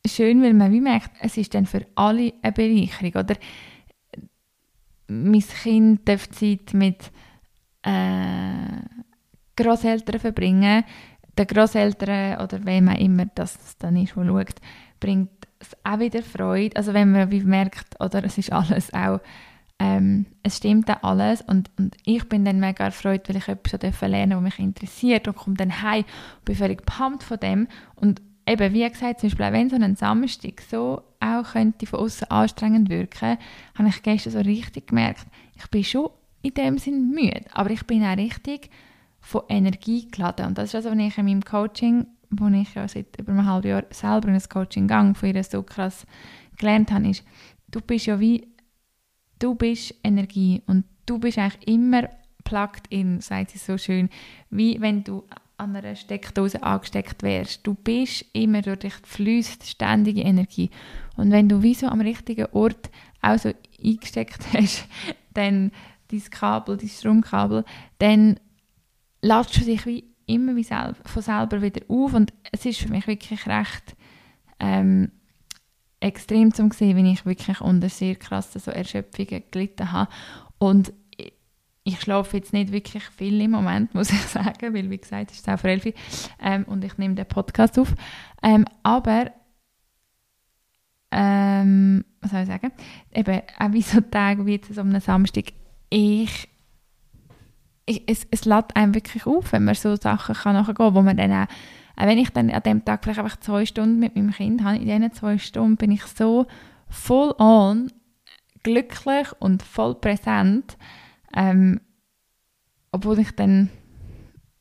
schön, 0.07 0.43
weil 0.43 0.55
man 0.55 0.73
wie 0.73 0.81
merkt, 0.81 1.11
es 1.21 1.37
ist 1.37 1.55
dann 1.55 1.67
für 1.67 1.87
alle 1.95 2.33
eine 2.43 2.53
Bereicherung, 2.53 3.23
oder? 3.23 3.37
Mein 5.09 5.41
Kind 5.41 6.09
darf 6.09 6.29
Zeit 6.31 6.73
mit 6.75 7.11
äh, 7.83 8.83
Großeltern 9.57 10.21
verbringen. 10.21 10.85
Den 11.39 11.47
Großeltern 11.47 12.41
oder 12.41 12.65
wem 12.65 12.89
auch 12.89 12.99
immer 12.99 13.27
das 13.27 13.77
dann 13.79 13.97
ist, 13.97 14.17
der 14.17 14.27
schaut, 14.27 14.55
bringt 15.01 15.31
es 15.59 15.77
auch 15.85 15.99
wieder 15.99 16.23
Freude. 16.23 16.77
Also 16.77 16.95
wenn 16.95 17.13
man 17.13 17.31
wie 17.31 17.43
merkt, 17.43 18.01
oder 18.01 18.25
es 18.25 18.39
ist 18.39 18.53
alles 18.53 18.93
auch, 18.93 19.21
ähm, 19.83 20.27
es 20.45 20.59
stimmt 20.59 20.89
auch 20.89 21.03
alles 21.03 21.43
und, 21.43 21.69
und 21.77 21.97
ich 22.05 22.29
bin 22.29 22.45
dann 22.45 22.61
mega 22.61 22.85
erfreut, 22.85 23.29
weil 23.29 23.37
ich 23.37 23.49
etwas 23.49 24.01
lernen 24.03 24.37
was 24.37 24.43
mich 24.43 24.59
interessiert 24.61 25.27
und 25.27 25.37
komme 25.37 25.57
dann 25.57 25.83
heim 25.83 26.05
und 26.39 26.45
bin 26.45 26.55
völlig 26.55 26.87
pumped 26.87 27.25
von 27.25 27.41
dem 27.41 27.67
und 27.97 28.23
eben, 28.47 28.73
wie 28.73 28.89
gesagt, 28.89 29.19
zum 29.19 29.29
Beispiel, 29.29 29.53
wenn 29.53 29.71
so 29.71 29.77
ein 29.77 29.97
Samstag 29.97 30.63
so 30.71 31.03
auch 31.19 31.53
könnte 31.53 31.87
von 31.87 31.99
außen 31.99 32.31
anstrengend 32.31 32.91
wirken, 32.91 33.39
habe 33.77 33.89
ich 33.89 34.03
gestern 34.05 34.33
so 34.33 34.39
richtig 34.39 34.87
gemerkt, 34.87 35.27
ich 35.57 35.69
bin 35.69 35.83
schon 35.83 36.11
in 36.43 36.55
dem 36.55 36.79
Sinn 36.79 37.11
müde, 37.11 37.45
aber 37.53 37.71
ich 37.71 37.85
bin 37.85 38.05
auch 38.05 38.17
richtig 38.17 38.71
von 39.21 39.43
Energie 39.49 40.09
geladen. 40.09 40.47
Und 40.47 40.59
das 40.59 40.67
ist 40.67 40.75
also, 40.77 40.91
was 40.91 40.99
ich 40.99 41.19
in 41.19 41.25
meinem 41.25 41.45
Coaching, 41.45 42.07
wo 42.31 42.47
ich 42.47 42.75
ja 42.75 42.87
seit 42.87 43.19
über 43.19 43.33
einem 43.33 43.47
halben 43.47 43.69
Jahr 43.69 43.85
selber 43.91 44.29
in 44.29 44.35
ein 44.35 44.49
Coaching 44.49 44.87
gang 44.87 45.17
von 45.17 45.35
ihr 45.35 45.43
so 45.43 45.63
krass 45.63 46.07
gelernt 46.57 46.93
habe, 46.93 47.09
ist, 47.09 47.25
du 47.71 47.81
bist 47.81 48.07
ja 48.07 48.21
wie, 48.21 48.47
du 49.43 49.55
bist 49.55 49.95
Energie 50.05 50.63
und 50.67 50.85
du 51.07 51.19
bist 51.19 51.39
eigentlich 51.39 51.67
immer 51.69 52.09
plugged 52.45 52.87
in, 52.89 53.21
sagt 53.21 53.51
sie 53.51 53.59
so 53.59 53.77
schön, 53.79 54.09
wie 54.51 54.81
wenn 54.81 55.05
du 55.05 55.25
an 55.57 55.77
einer 55.77 55.95
Steckdose 55.95 56.63
angesteckt 56.63 57.23
wärst. 57.23 57.67
Du 57.67 57.75
bist 57.75 58.25
immer 58.33 58.63
durch 58.63 58.81
dich 58.81 58.95
fließt 59.05 59.69
ständige 59.69 60.23
Energie. 60.23 60.71
Und 61.17 61.31
wenn 61.31 61.49
du 61.49 61.63
wie 61.63 61.75
so 61.75 61.87
am 61.87 62.01
richtigen 62.01 62.47
Ort 62.53 62.91
auch 63.21 63.39
so 63.39 63.53
eingesteckt 63.83 64.41
hast, 64.53 64.87
dann 65.35 65.71
dein 66.09 66.23
Kabel, 66.31 66.77
dein 66.77 66.89
Stromkabel, 66.89 67.65
dann 67.99 68.39
lässt 69.23 69.57
du 69.57 69.65
dich 69.65 69.87
wie 69.87 70.05
immer 70.27 70.57
wie 70.57 70.65
selber, 70.65 70.97
von 71.05 71.23
selber 71.23 71.63
wieder 71.63 71.83
auf 71.89 72.15
und 72.15 72.33
es 72.51 72.65
ist 72.65 72.81
für 72.81 72.89
mich 72.89 73.07
wirklich 73.07 73.47
recht 73.47 73.97
ähm, 74.59 75.11
extrem 76.03 76.53
zu 76.53 76.69
sehen, 76.73 76.97
wenn 76.97 77.07
ich 77.07 77.25
wirklich 77.25 77.61
unter 77.61 77.89
sehr 77.89 78.17
krassen 78.17 78.61
so 78.61 78.71
Erschöpfungen 78.71 79.45
gelitten 79.51 79.93
habe. 79.93 80.11
Und 80.59 80.93
ich 81.85 82.01
schlafe 82.01 82.37
jetzt 82.37 82.53
nicht 82.53 82.73
wirklich 82.73 83.05
viel 83.05 83.41
im 83.41 83.53
Moment, 83.53 83.95
muss 83.95 84.11
ich 84.11 84.21
sagen, 84.21 84.75
weil 84.75 84.91
wie 84.91 84.99
gesagt, 84.99 85.31
es 85.31 85.39
ist 85.39 85.49
auch 85.49 85.59
vor 85.59 85.71
11 85.71 85.95
ähm, 86.41 86.65
und 86.65 86.85
ich 86.85 86.99
nehme 86.99 87.15
den 87.15 87.27
Podcast 87.27 87.79
auf. 87.79 87.95
Ähm, 88.43 88.65
aber, 88.83 89.31
ähm, 91.11 92.05
was 92.21 92.31
soll 92.31 92.41
ich 92.41 92.49
sagen, 92.49 92.73
eben 93.13 93.41
auch 93.59 93.73
wie 93.73 93.83
so 93.83 94.01
Tage 94.01 94.47
wie 94.47 94.53
jetzt 94.53 94.79
am 94.79 94.99
Samstag, 95.01 95.53
ich, 95.91 96.49
ich, 97.87 98.03
es, 98.07 98.27
es 98.31 98.45
lädt 98.45 98.75
einem 98.77 98.95
wirklich 98.95 99.27
auf, 99.27 99.53
wenn 99.53 99.65
man 99.65 99.75
so 99.75 99.97
Sachen 99.97 100.35
kann 100.35 100.55
nachgehen 100.55 100.77
kann, 100.77 100.95
wo 100.95 101.03
man 101.03 101.17
dann 101.17 101.33
auch, 101.33 101.47
auch 101.97 102.07
wenn 102.07 102.19
ich 102.19 102.31
dann 102.31 102.51
an 102.51 102.63
dem 102.63 102.85
Tag 102.85 103.03
vielleicht 103.03 103.21
einfach 103.21 103.39
zwei 103.41 103.67
Stunden 103.67 103.99
mit 103.99 104.17
meinem 104.17 104.33
Kind 104.33 104.63
habe, 104.63 104.77
in 104.77 104.87
diesen 104.87 105.13
zwei 105.13 105.39
Stunden 105.39 105.77
bin 105.77 105.91
ich 105.91 106.05
so 106.05 106.47
voll 106.89 107.35
on, 107.39 107.93
glücklich 108.63 109.29
und 109.39 109.63
voll 109.63 109.95
präsent, 109.95 110.77
ähm, 111.35 111.81
obwohl 112.93 113.19
ich 113.19 113.33
dann 113.33 113.71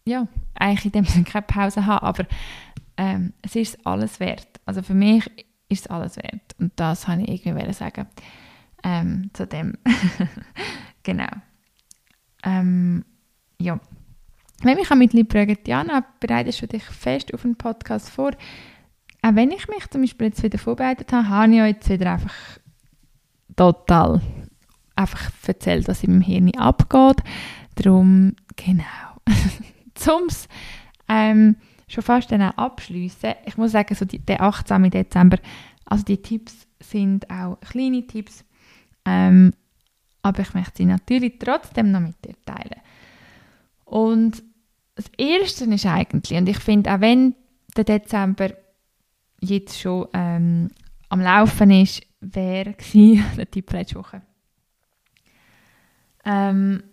ja, 0.05 0.27
eigentlich 0.55 0.85
in 0.85 0.91
dem 0.91 1.05
Sinne 1.05 1.25
keine 1.25 1.45
Pause 1.45 1.85
habe, 1.85 2.03
aber 2.03 2.25
ähm, 2.97 3.33
es 3.41 3.55
ist 3.55 3.85
alles 3.85 4.19
wert. 4.19 4.47
Also 4.65 4.81
für 4.81 4.93
mich 4.93 5.25
ist 5.69 5.85
es 5.85 5.87
alles 5.87 6.17
wert 6.17 6.55
und 6.59 6.73
das 6.75 7.07
habe 7.07 7.21
ich 7.21 7.45
irgendwie 7.45 7.73
sagen 7.73 8.07
ähm, 8.83 9.29
zu 9.33 9.47
dem. 9.47 9.77
genau. 11.03 11.29
Ähm, 12.43 13.05
ja. 13.59 13.79
Wenn 14.63 14.77
mich 14.77 14.89
mit 14.91 15.13
liebe 15.13 15.55
Diana 15.55 16.05
bereitest 16.19 16.61
du 16.61 16.67
dich 16.67 16.83
fest 16.83 17.33
auf 17.33 17.43
einen 17.43 17.55
Podcast 17.55 18.09
vor. 18.09 18.31
Auch 19.23 19.35
wenn 19.35 19.49
ich 19.49 19.67
mich 19.67 19.89
zum 19.89 20.01
Beispiel 20.01 20.27
jetzt 20.27 20.43
wieder 20.43 20.59
vorbereitet 20.59 21.11
habe, 21.11 21.29
habe 21.29 21.51
ich 21.51 21.57
ja 21.57 21.65
jetzt 21.65 21.89
wieder 21.89 22.13
einfach 22.13 22.35
total 23.55 24.21
einfach 24.95 25.31
erzählt, 25.47 25.87
was 25.87 26.03
in 26.03 26.11
meinem 26.11 26.21
Hirn 26.21 26.55
abgeht. 26.57 27.25
Darum, 27.75 28.35
genau. 28.55 28.83
Zum 29.95 30.27
ähm, 31.09 31.55
schon 31.87 32.03
fast 32.03 32.31
dann 32.31 32.41
abschließen. 32.41 33.33
Ich 33.45 33.57
muss 33.57 33.71
sagen, 33.71 33.95
so 33.95 34.05
die, 34.05 34.19
der 34.19 34.41
18. 34.41 34.91
Dezember, 34.91 35.37
also 35.85 36.03
die 36.03 36.21
Tipps 36.21 36.67
sind 36.79 37.29
auch 37.31 37.59
kleine 37.61 38.05
Tipps, 38.05 38.45
ähm, 39.05 39.53
aber 40.21 40.41
ich 40.41 40.53
möchte 40.53 40.77
sie 40.77 40.85
natürlich 40.85 41.39
trotzdem 41.39 41.91
noch 41.91 41.99
mit 41.99 42.23
dir 42.23 42.35
teilen. 42.45 42.79
Und 43.85 44.43
das 44.95 45.05
Erste 45.17 45.65
ist 45.65 45.85
eigentlich, 45.85 46.37
und 46.37 46.47
ich 46.47 46.59
finde, 46.59 46.93
auch 46.93 47.01
wenn 47.01 47.35
der 47.75 47.83
Dezember 47.83 48.51
jetzt 49.39 49.79
schon 49.79 50.07
ähm, 50.13 50.69
am 51.09 51.21
Laufen 51.21 51.71
ist, 51.71 52.01
wäre 52.19 52.75
der 52.93 53.49
Tipp 53.49 53.71
letzte 53.71 53.95
Woche. 53.95 54.21
Ähm, 56.23 56.83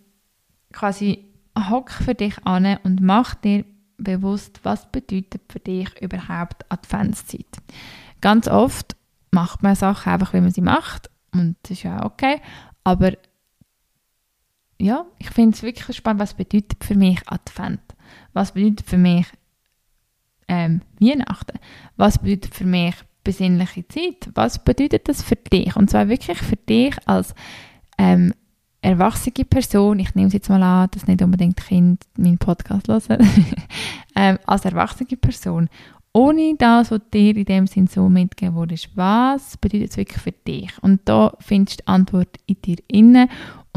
quasi 0.71 1.25
hock 1.69 1.91
für 1.91 2.15
dich 2.15 2.45
an 2.45 2.77
und 2.83 3.01
mach 3.01 3.35
dir 3.35 3.65
bewusst, 3.97 4.61
was 4.63 4.91
bedeutet 4.91 5.41
für 5.49 5.59
dich 5.59 5.89
überhaupt 6.01 6.65
Adventszeit. 6.69 7.45
Ganz 8.21 8.47
oft 8.47 8.95
macht 9.31 9.61
man 9.61 9.75
Sachen 9.75 10.13
einfach, 10.13 10.33
wie 10.33 10.41
man 10.41 10.51
sie 10.51 10.61
macht 10.61 11.09
und 11.33 11.57
das 11.63 11.71
ist 11.71 11.83
ja 11.83 12.05
okay, 12.05 12.41
aber 12.83 13.13
ja, 14.79 15.05
ich 15.17 15.29
finde 15.29 15.55
es 15.55 15.63
wirklich 15.63 15.95
spannend, 15.95 16.21
was 16.21 16.33
bedeutet 16.33 16.83
für 16.83 16.95
mich 16.95 17.19
Advent? 17.27 17.81
Was 18.33 18.53
bedeutet 18.53 18.87
für 18.87 18.97
mich 18.97 19.27
ähm, 20.47 20.81
Weihnachten? 20.99 21.59
Was 21.97 22.17
bedeutet 22.17 22.55
für 22.55 22.65
mich 22.65 22.95
besinnliche 23.23 23.87
Zeit? 23.87 24.29
Was 24.33 24.63
bedeutet 24.63 25.07
das 25.09 25.21
für 25.21 25.35
dich? 25.35 25.75
Und 25.75 25.89
zwar 25.89 26.07
wirklich 26.07 26.37
für 26.37 26.55
dich 26.55 26.95
als 27.05 27.35
ähm, 27.97 28.33
erwachsene 28.81 29.45
Person, 29.45 29.99
ich 29.99 30.15
nehme 30.15 30.27
es 30.27 30.33
jetzt 30.33 30.49
mal 30.49 30.63
an, 30.63 30.87
dass 30.91 31.07
nicht 31.07 31.21
unbedingt 31.21 31.57
Kind 31.57 32.03
meinen 32.17 32.37
Podcast 32.37 32.87
hören, 32.87 33.27
ähm, 34.15 34.39
als 34.45 34.63
erwachsene 34.63 35.17
Person, 35.17 35.69
ohne 36.13 36.55
das, 36.57 36.89
was 36.89 37.01
dir 37.13 37.35
in 37.35 37.45
dem 37.45 37.67
Sinn 37.67 37.87
so 37.87 38.09
mitgegeben 38.09 38.55
wurde, 38.55 38.75
was 38.95 39.57
bedeutet 39.57 39.91
es 39.91 39.97
wirklich 39.97 40.21
für 40.21 40.31
dich? 40.31 40.71
Und 40.81 41.01
da 41.05 41.33
findest 41.39 41.81
du 41.81 41.83
die 41.83 41.87
Antwort 41.87 42.37
in 42.47 42.61
dir 42.61 42.77
inne 42.87 43.29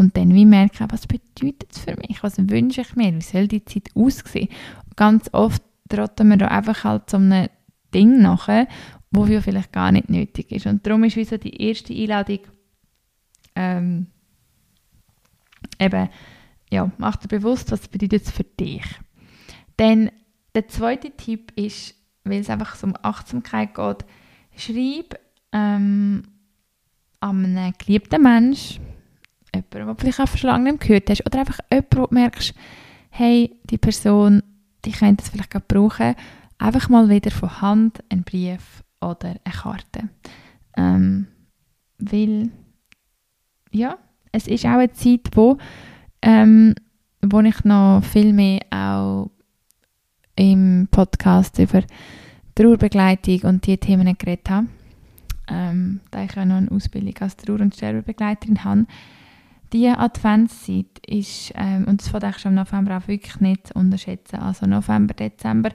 und 0.02 0.16
dann 0.16 0.34
wie 0.34 0.44
merken, 0.44 0.88
was 0.90 1.06
bedeutet 1.06 1.70
es 1.70 1.78
für 1.78 1.94
mich? 1.96 2.24
Was 2.24 2.36
wünsche 2.36 2.80
ich 2.80 2.96
mir? 2.96 3.14
Wie 3.14 3.20
soll 3.20 3.46
die 3.46 3.64
Zeit 3.64 3.88
aussehen? 3.94 4.48
Ganz 4.96 5.30
oft 5.32 5.62
trotten 5.88 6.28
wir 6.28 6.36
da 6.38 6.48
einfach 6.48 6.82
halt 6.82 7.08
so 7.08 7.18
einem 7.18 7.48
Ding 7.94 8.20
nachher, 8.20 8.66
wo 9.12 9.28
wir 9.28 9.42
vielleicht 9.42 9.72
gar 9.72 9.92
nicht 9.92 10.10
nötig 10.10 10.50
ist. 10.50 10.66
Und 10.66 10.84
darum 10.84 11.04
ist 11.04 11.14
wie 11.14 11.24
so 11.24 11.36
die 11.36 11.62
erste 11.62 11.94
Einladung, 11.94 12.40
ähm, 13.54 14.06
eben, 15.78 16.08
ja, 16.68 16.90
mach 16.98 17.16
dir 17.16 17.28
bewusst, 17.28 17.70
was 17.70 17.86
bedeutet 17.86 18.24
es 18.24 18.32
für 18.32 18.44
dich. 18.44 18.84
Dann 19.76 20.10
der 20.56 20.66
zweite 20.66 21.12
Tipp 21.12 21.52
ist, 21.54 21.94
weil 22.24 22.40
es 22.40 22.50
einfach 22.50 22.82
um 22.82 22.94
Achtsamkeit 23.02 23.72
geht, 23.76 24.04
schreib 24.56 25.16
ähm, 25.52 26.24
an 27.20 27.44
einen 27.44 27.74
geliebten 27.78 28.22
Mensch, 28.22 28.80
jemanden, 29.54 29.70
den 29.70 29.86
du 29.86 29.94
vielleicht 29.96 30.20
auch 30.20 30.36
schon 30.36 30.50
lange 30.50 30.72
nicht 30.72 30.80
gehört 30.82 31.10
hast, 31.10 31.26
oder 31.26 31.40
einfach 31.40 31.58
jemanden, 31.70 31.96
wo 31.96 32.06
du 32.06 32.14
merkst, 32.14 32.54
hey, 33.10 33.54
die 33.64 33.78
Person, 33.78 34.42
die 34.84 34.92
könnte 34.92 35.22
es 35.22 35.30
vielleicht 35.30 35.50
gerade 35.50 35.66
brauchen, 35.68 36.14
einfach 36.58 36.88
mal 36.88 37.08
wieder 37.08 37.30
von 37.30 37.60
Hand 37.60 38.02
einen 38.08 38.24
Brief 38.24 38.82
oder 39.00 39.36
eine 39.44 39.54
Karte. 39.54 40.08
Ähm, 40.76 41.26
weil, 41.98 42.50
ja, 43.70 43.98
es 44.32 44.46
ist 44.46 44.64
auch 44.64 44.70
eine 44.70 44.92
Zeit, 44.92 45.28
wo, 45.34 45.58
ähm, 46.22 46.74
wo 47.20 47.40
ich 47.40 47.64
noch 47.64 48.02
viel 48.02 48.32
mehr 48.32 48.60
auch 48.70 49.30
im 50.36 50.88
Podcast 50.90 51.58
über 51.58 51.82
Trauerbegleitung 52.54 53.40
und 53.42 53.66
diese 53.66 53.78
Themen 53.78 54.16
geredet 54.16 54.48
habe. 54.50 54.66
Ähm, 55.48 56.00
da 56.10 56.24
ich 56.24 56.34
ja 56.34 56.44
noch 56.44 56.56
eine 56.56 56.70
Ausbildung 56.70 57.14
als 57.20 57.36
Trauer- 57.36 57.60
und 57.60 57.74
Sterbebegleiterin 57.74 58.64
habe. 58.64 58.86
Diese 59.72 59.98
Adventszeit 59.98 60.98
ist, 61.06 61.52
ähm, 61.56 61.84
und 61.86 62.00
das 62.00 62.08
fände 62.08 62.30
ich 62.30 62.38
schon 62.38 62.52
im 62.52 62.56
November 62.56 62.98
auch 62.98 63.08
wirklich 63.08 63.40
nicht 63.40 63.68
zu 63.68 63.74
unterschätzen, 63.74 64.36
also 64.36 64.66
November, 64.66 65.14
Dezember 65.14 65.70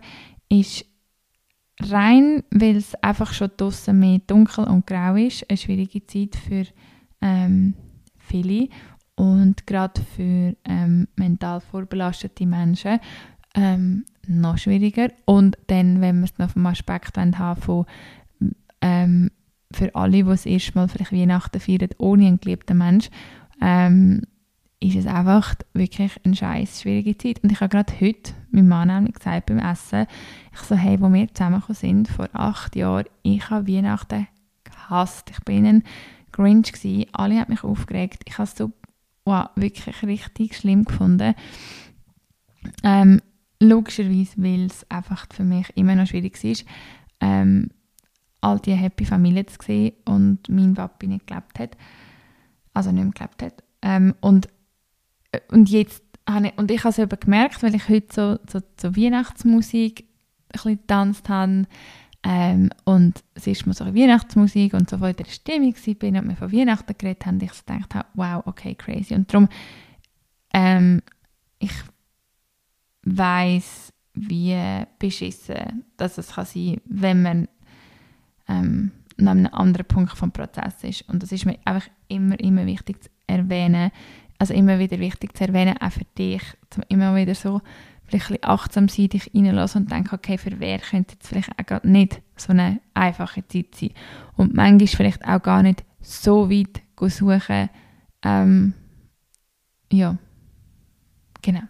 ist 0.50 0.86
rein, 1.80 2.44
weil 2.52 2.76
es 2.76 2.96
einfach 3.04 3.34
schon 3.34 3.52
draußen 3.56 3.98
mehr 3.98 4.20
dunkel 4.20 4.66
und 4.66 4.88
grau 4.88 5.16
ist, 5.16 5.50
eine 5.50 5.58
schwierige 5.58 6.06
Zeit 6.06 6.36
für 6.36 6.66
ähm, 7.22 7.74
viele. 8.18 8.70
und 9.16 9.66
gerade 9.66 10.00
für 10.16 10.56
ähm, 10.64 11.08
mental 11.16 11.60
vorbelastete 11.60 12.46
Menschen 12.46 13.00
ähm, 13.56 14.06
noch 14.28 14.58
schwieriger. 14.58 15.10
Und 15.26 15.58
dann, 15.68 16.02
wenn 16.02 16.20
wir 16.20 16.26
es 16.26 16.38
noch 16.38 16.52
vom 16.52 16.66
Aspekt 16.68 17.18
haben 17.18 17.62
von 17.62 17.86
ähm, 18.82 19.32
für 19.72 19.94
alle, 19.96 20.12
die 20.12 20.24
das 20.24 20.46
erste 20.46 20.76
Mal 20.76 20.88
vielleicht 20.88 21.12
Weihnachten 21.12 21.60
feiern, 21.60 21.90
ohne 21.98 22.28
einen 22.28 22.40
geliebten 22.40 22.78
Mensch, 22.78 23.10
ähm, 23.62 24.22
ist 24.80 24.96
es 24.96 25.08
einfach 25.08 25.56
wirklich 25.74 26.14
eine 26.24 26.36
scheiß 26.36 26.82
schwierige 26.82 27.18
Zeit. 27.18 27.44
Und 27.44 27.52
ich 27.52 27.60
habe 27.62 27.70
gerade 27.70 27.94
heute 28.00 28.34
meinem 28.52 28.68
Mann 28.68 28.88
nämlich 28.88 29.16
gesagt 29.16 29.48
beim 29.48 29.60
Essen, 29.60 30.06
ich 30.54 30.60
so, 30.60 30.76
hey, 30.76 31.00
wo 31.02 31.12
wir 31.12 31.34
zusammengekommen 31.34 31.76
sind, 31.76 32.08
vor 32.08 32.30
acht 32.34 32.76
Jahren, 32.76 33.06
ich 33.24 33.50
habe 33.50 33.68
Weihnachten 33.68 34.28
gehasst. 34.64 35.32
Ich 35.32 35.40
bin 35.44 35.66
ein 35.66 35.84
Grinch 36.32 36.72
gewesen. 36.72 37.06
Alle 37.14 37.40
haben 37.40 37.52
mich 37.52 37.64
aufgeregt. 37.64 38.24
Ich 38.26 38.34
habe 38.38 38.44
es 38.44 38.56
so, 38.56 38.72
wow, 39.26 39.50
wirklich 39.56 40.04
richtig 40.04 40.56
schlimm 40.56 40.86
gefunden. 40.86 41.34
Ähm, 42.84 43.22
logischerweise, 43.60 44.34
weil 44.38 44.66
es 44.66 44.90
einfach 44.90 45.26
für 45.34 45.44
mich 45.44 45.76
immer 45.76 45.96
noch 45.96 46.08
schwierig 46.08 46.42
war, 46.44 46.56
ähm, 47.22 47.70
all 48.42 48.60
die 48.60 48.74
happy 48.74 49.06
Familie 49.06 49.46
zu 49.48 49.58
sehen 49.64 49.94
und 50.06 50.48
mein 50.50 50.76
Papi 50.76 51.08
nicht 51.08 51.28
gelebt 51.28 51.58
hat. 51.60 51.78
Also 52.78 52.92
nicht 52.92 53.04
mehr 53.04 53.14
gelebt 53.14 53.42
hat. 53.42 53.64
Ähm, 53.82 54.14
und, 54.22 54.50
äh, 55.32 55.40
und 55.50 55.68
jetzt 55.68 56.04
habe 56.30 56.50
ich, 56.50 56.58
und 56.60 56.70
ich 56.70 56.84
habe 56.84 56.90
es 56.90 57.00
eben 57.00 57.20
gemerkt, 57.20 57.64
weil 57.64 57.74
ich 57.74 57.90
heute 57.90 58.08
so, 58.14 58.40
so, 58.52 58.64
so 58.80 58.96
Weihnachtsmusik 58.96 60.06
ein 60.54 60.78
getanzt 60.78 61.28
habe 61.28 61.66
ähm, 62.22 62.70
und 62.84 63.24
es 63.34 63.48
ist 63.48 63.66
mal 63.66 63.74
so 63.74 63.84
Weihnachtsmusik 63.86 64.76
und 64.76 64.92
so 64.92 65.00
voll 65.00 65.10
in 65.10 65.16
der 65.16 65.26
Stimmung 65.26 65.74
bin 65.98 66.18
und 66.18 66.30
wir 66.30 66.36
von 66.36 66.52
Weihnachten 66.52 66.94
geredet 66.96 67.26
haben, 67.26 67.42
ich 67.42 67.54
so 67.54 67.64
gedacht 67.66 67.96
habe, 67.96 68.08
wow, 68.14 68.44
okay, 68.46 68.76
crazy. 68.76 69.16
Und 69.16 69.34
darum, 69.34 69.50
ähm, 70.54 71.02
ich 71.58 71.74
weiß 73.06 73.92
wie 74.14 74.84
beschissen 75.00 75.84
dass 75.96 76.20
es 76.20 76.34
kann 76.34 76.46
sein 76.46 76.82
wenn 76.86 77.22
man 77.24 77.48
ähm, 78.48 78.92
an 79.20 79.28
einem 79.28 79.48
anderen 79.48 79.88
Punkt 79.88 80.16
vom 80.16 80.32
Prozess 80.32 80.84
ist. 80.84 81.10
Und 81.10 81.24
das 81.24 81.32
ist 81.32 81.46
mir 81.46 81.58
einfach 81.66 81.88
immer, 82.08 82.40
immer 82.40 82.66
wichtig 82.66 83.04
zu 83.04 83.10
erwähnen, 83.28 83.92
also 84.40 84.54
immer 84.54 84.80
wieder 84.80 85.00
wichtig 85.00 85.36
zu 85.36 85.46
erwähnen, 85.46 85.78
auch 85.80 85.92
für 85.92 86.06
dich, 86.18 86.42
zum 86.70 86.84
immer 86.90 87.16
wieder 87.16 87.36
so 87.36 87.62
vielleicht 88.06 88.32
ein 88.32 88.38
achtsam 88.44 88.88
sein, 88.88 89.10
dich 89.10 89.32
reinlassen 89.34 89.84
und 89.84 89.92
denken, 89.92 90.16
okay, 90.16 90.38
für 90.38 90.60
wer 90.60 90.80
könnte 90.80 91.14
jetzt 91.14 91.28
vielleicht 91.28 91.52
auch 91.60 91.66
gar 91.66 91.86
nicht 91.86 92.22
so 92.38 92.54
eine 92.54 92.80
einfache 92.94 93.46
Zeit 93.48 93.76
sein. 93.76 93.92
Und 94.36 94.54
manchmal 94.54 94.88
vielleicht 94.88 95.26
auch 95.28 95.42
gar 95.42 95.64
nicht 95.64 95.84
so 96.02 96.50
weit 96.50 96.82
suchen, 97.00 97.70
ähm, 98.24 98.74
ja, 99.92 100.18
genau. 101.42 101.62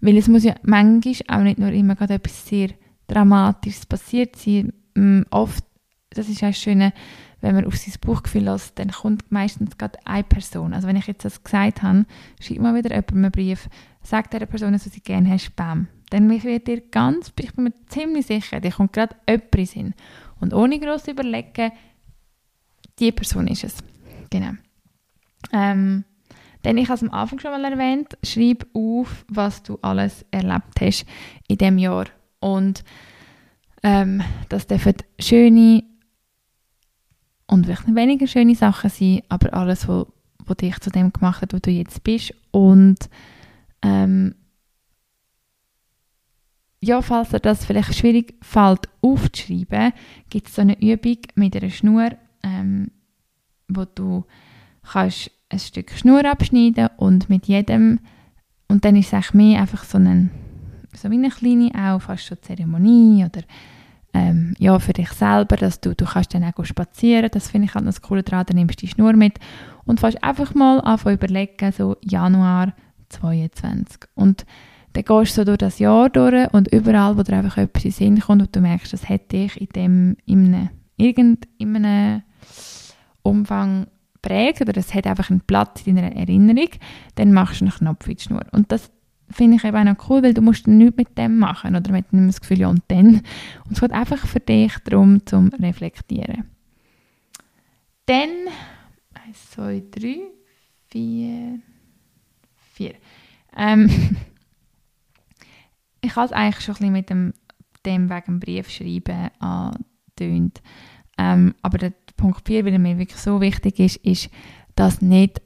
Weil 0.00 0.16
es 0.16 0.28
muss 0.28 0.44
ja 0.44 0.54
manchmal 0.62 1.38
auch 1.38 1.42
nicht 1.42 1.58
nur 1.58 1.70
immer 1.70 1.94
gerade 1.94 2.14
etwas 2.14 2.46
sehr 2.46 2.70
Dramatisches 3.06 3.86
passiert 3.86 4.36
sein. 4.36 4.72
Mm, 4.94 5.22
oft 5.30 5.64
das 6.10 6.28
ist 6.28 6.40
ja 6.40 6.52
schön, 6.52 6.92
wenn 7.40 7.54
man 7.54 7.64
auf 7.64 7.76
sein 7.76 7.94
Buchgefühl 8.00 8.44
lässt, 8.44 8.78
dann 8.78 8.90
kommt 8.90 9.30
meistens 9.30 9.78
gerade 9.78 9.98
eine 10.04 10.24
Person. 10.24 10.72
Also 10.74 10.88
wenn 10.88 10.96
ich 10.96 11.06
jetzt 11.06 11.24
das 11.24 11.42
gesagt 11.42 11.82
habe, 11.82 12.04
schreibt 12.40 12.60
mal 12.60 12.74
wieder 12.74 12.90
jemand 12.90 13.12
einen 13.12 13.30
Brief, 13.30 13.68
sagt 14.02 14.32
der 14.32 14.46
Person, 14.46 14.72
dass 14.72 14.84
du 14.84 14.90
sie 14.90 15.00
gerne 15.00 15.30
hast, 15.30 15.54
bam. 15.54 15.88
Dann 16.10 16.28
wird 16.30 16.66
dir 16.66 16.80
ganz, 16.80 17.32
ich 17.38 17.54
bin 17.54 17.64
mir 17.64 17.74
ziemlich 17.86 18.26
sicher, 18.26 18.60
dir 18.60 18.72
kommt 18.72 18.92
gerade 18.92 19.14
jemand 19.28 19.54
in 19.54 19.66
Sinn. 19.66 19.94
Und 20.40 20.54
ohne 20.54 20.80
groß 20.80 21.04
zu 21.04 21.10
überlegen, 21.12 21.72
die 22.98 23.12
Person 23.12 23.46
ist 23.46 23.64
es. 23.64 23.76
Genau. 24.30 24.52
Ähm, 25.52 26.04
denn 26.64 26.78
ich 26.78 26.88
habe 26.88 26.96
es 26.96 27.02
am 27.02 27.10
Anfang 27.10 27.38
schon 27.38 27.50
mal 27.50 27.64
erwähnt, 27.64 28.18
schreib 28.22 28.66
auf, 28.74 29.24
was 29.28 29.62
du 29.62 29.78
alles 29.82 30.24
erlebt 30.30 30.80
hast 30.80 31.06
in 31.46 31.58
dem 31.58 31.78
Jahr. 31.78 32.06
Und 32.40 32.82
ähm, 33.82 34.22
das 34.48 34.66
dürfen 34.66 34.94
schöne 35.20 35.84
und 37.48 37.64
vielleicht 37.64 37.94
weniger 37.94 38.26
schöne 38.26 38.54
Sachen 38.54 38.90
sein, 38.90 39.22
aber 39.28 39.54
alles, 39.54 39.88
was, 39.88 40.06
was 40.44 40.56
dich 40.58 40.78
zu 40.80 40.90
dem 40.90 41.12
gemacht 41.12 41.42
hat, 41.42 41.54
wo 41.54 41.58
du 41.58 41.70
jetzt 41.70 42.04
bist. 42.04 42.34
Und 42.50 42.98
ähm, 43.82 44.34
ja, 46.80 47.02
falls 47.02 47.30
dir 47.30 47.40
das 47.40 47.64
vielleicht 47.64 47.94
schwierig 47.94 48.34
fällt 48.42 48.88
aufzuschreiben, 49.00 49.92
gibt 50.30 50.48
es 50.48 50.54
so 50.54 50.62
eine 50.62 50.80
Übung 50.80 51.18
mit 51.34 51.56
einer 51.56 51.70
Schnur, 51.70 52.10
ähm, 52.42 52.90
wo 53.66 53.84
du 53.84 54.24
kannst 54.82 55.30
ein 55.48 55.58
Stück 55.58 55.90
Schnur 55.92 56.24
abschneiden 56.24 56.88
und 56.98 57.30
mit 57.30 57.46
jedem, 57.46 58.00
und 58.68 58.84
dann 58.84 58.96
ist 58.96 59.08
es 59.08 59.14
eigentlich 59.14 59.34
mehr 59.34 59.60
einfach 59.62 59.84
so, 59.84 59.98
ein, 59.98 60.30
so 60.94 61.10
wie 61.10 61.14
eine 61.14 61.30
kleine, 61.30 61.70
auch 61.74 62.02
fast 62.02 62.26
schon 62.26 62.42
Zeremonie 62.42 63.24
oder 63.24 63.42
ähm, 64.14 64.54
ja, 64.58 64.78
für 64.78 64.92
dich 64.92 65.10
selber, 65.10 65.56
dass 65.56 65.80
du, 65.80 65.94
du 65.94 66.04
kannst 66.04 66.34
dann 66.34 66.44
auch 66.44 66.64
spazieren, 66.64 67.28
das 67.30 67.50
finde 67.50 67.66
ich 67.66 67.74
halt 67.74 67.86
das 67.86 68.02
Coole 68.02 68.22
daran, 68.22 68.46
dann 68.46 68.56
nimmst 68.56 68.80
du 68.80 68.86
die 68.86 68.92
Schnur 68.92 69.12
mit 69.12 69.38
und 69.84 70.00
fährst 70.00 70.22
einfach 70.24 70.54
mal 70.54 70.80
anfangen 70.80 71.16
überlegen, 71.16 71.72
so 71.72 71.96
Januar 72.02 72.74
22 73.10 74.08
und 74.14 74.46
dann 74.94 75.04
gehst 75.04 75.36
du 75.36 75.40
so 75.40 75.44
durch 75.44 75.58
das 75.58 75.78
Jahr 75.78 76.08
durch 76.08 76.52
und 76.52 76.72
überall, 76.72 77.16
wo 77.16 77.22
dir 77.22 77.36
einfach 77.36 77.58
etwas 77.58 77.84
in 77.84 77.90
Sinn 77.90 78.20
kommt 78.20 78.42
und 78.42 78.56
du 78.56 78.60
merkst, 78.60 78.92
das 78.92 79.08
hätte 79.08 79.36
dich 79.36 79.60
in 79.60 79.68
dem, 79.68 80.16
in 80.24 80.54
einem, 80.54 80.68
irgendeinem 80.96 82.22
Umfang 83.22 83.86
prägt 84.22 84.60
oder 84.60 84.72
das 84.72 84.94
hat 84.94 85.06
einfach 85.06 85.30
einen 85.30 85.42
Platz 85.42 85.86
in 85.86 85.96
deiner 85.96 86.16
Erinnerung, 86.16 86.70
dann 87.14 87.32
machst 87.32 87.60
du 87.60 87.66
einen 87.66 87.74
Knopf 87.74 88.08
in 88.08 88.16
die 88.16 88.22
Schnur. 88.22 88.42
Und 88.52 88.72
das 88.72 88.90
finde 89.30 89.56
ich 89.56 89.64
eben 89.64 89.88
auch 89.88 90.08
cool, 90.08 90.22
weil 90.22 90.34
du 90.34 90.42
musst 90.42 90.66
nichts 90.66 90.96
mit 90.96 91.16
dem 91.18 91.38
machen 91.38 91.76
oder 91.76 91.92
mit 91.92 92.12
dem 92.12 92.30
Gefühl, 92.30 92.60
ja 92.60 92.68
und 92.68 92.82
dann. 92.88 93.22
Und 93.66 93.72
es 93.72 93.80
geht 93.80 93.92
einfach 93.92 94.26
für 94.26 94.40
dich 94.40 94.72
darum, 94.84 95.24
zum 95.26 95.48
Reflektieren. 95.48 96.50
Dann, 98.06 98.30
eins, 99.14 99.50
zwei, 99.50 99.82
drei, 99.90 100.20
vier, 100.88 101.60
vier. 102.72 102.94
Ähm, 103.56 103.90
ich 106.00 106.16
habe 106.16 106.26
es 106.26 106.32
eigentlich 106.32 106.64
schon 106.64 106.74
ein 106.76 106.78
bisschen 106.78 106.92
mit 106.92 107.10
dem, 107.10 107.34
dem 107.84 108.10
wegen 108.10 108.24
dem 108.24 108.40
Briefschreiben 108.40 109.30
angetönt. 109.40 110.62
Ähm, 111.18 111.54
aber 111.62 111.78
der 111.78 111.92
Punkt 112.16 112.46
4, 112.46 112.64
weil 112.64 112.72
er 112.72 112.78
mir 112.78 112.98
wirklich 112.98 113.20
so 113.20 113.40
wichtig 113.40 113.78
ist, 113.78 113.96
ist, 113.96 114.30
dass 114.74 115.02
nicht 115.02 115.42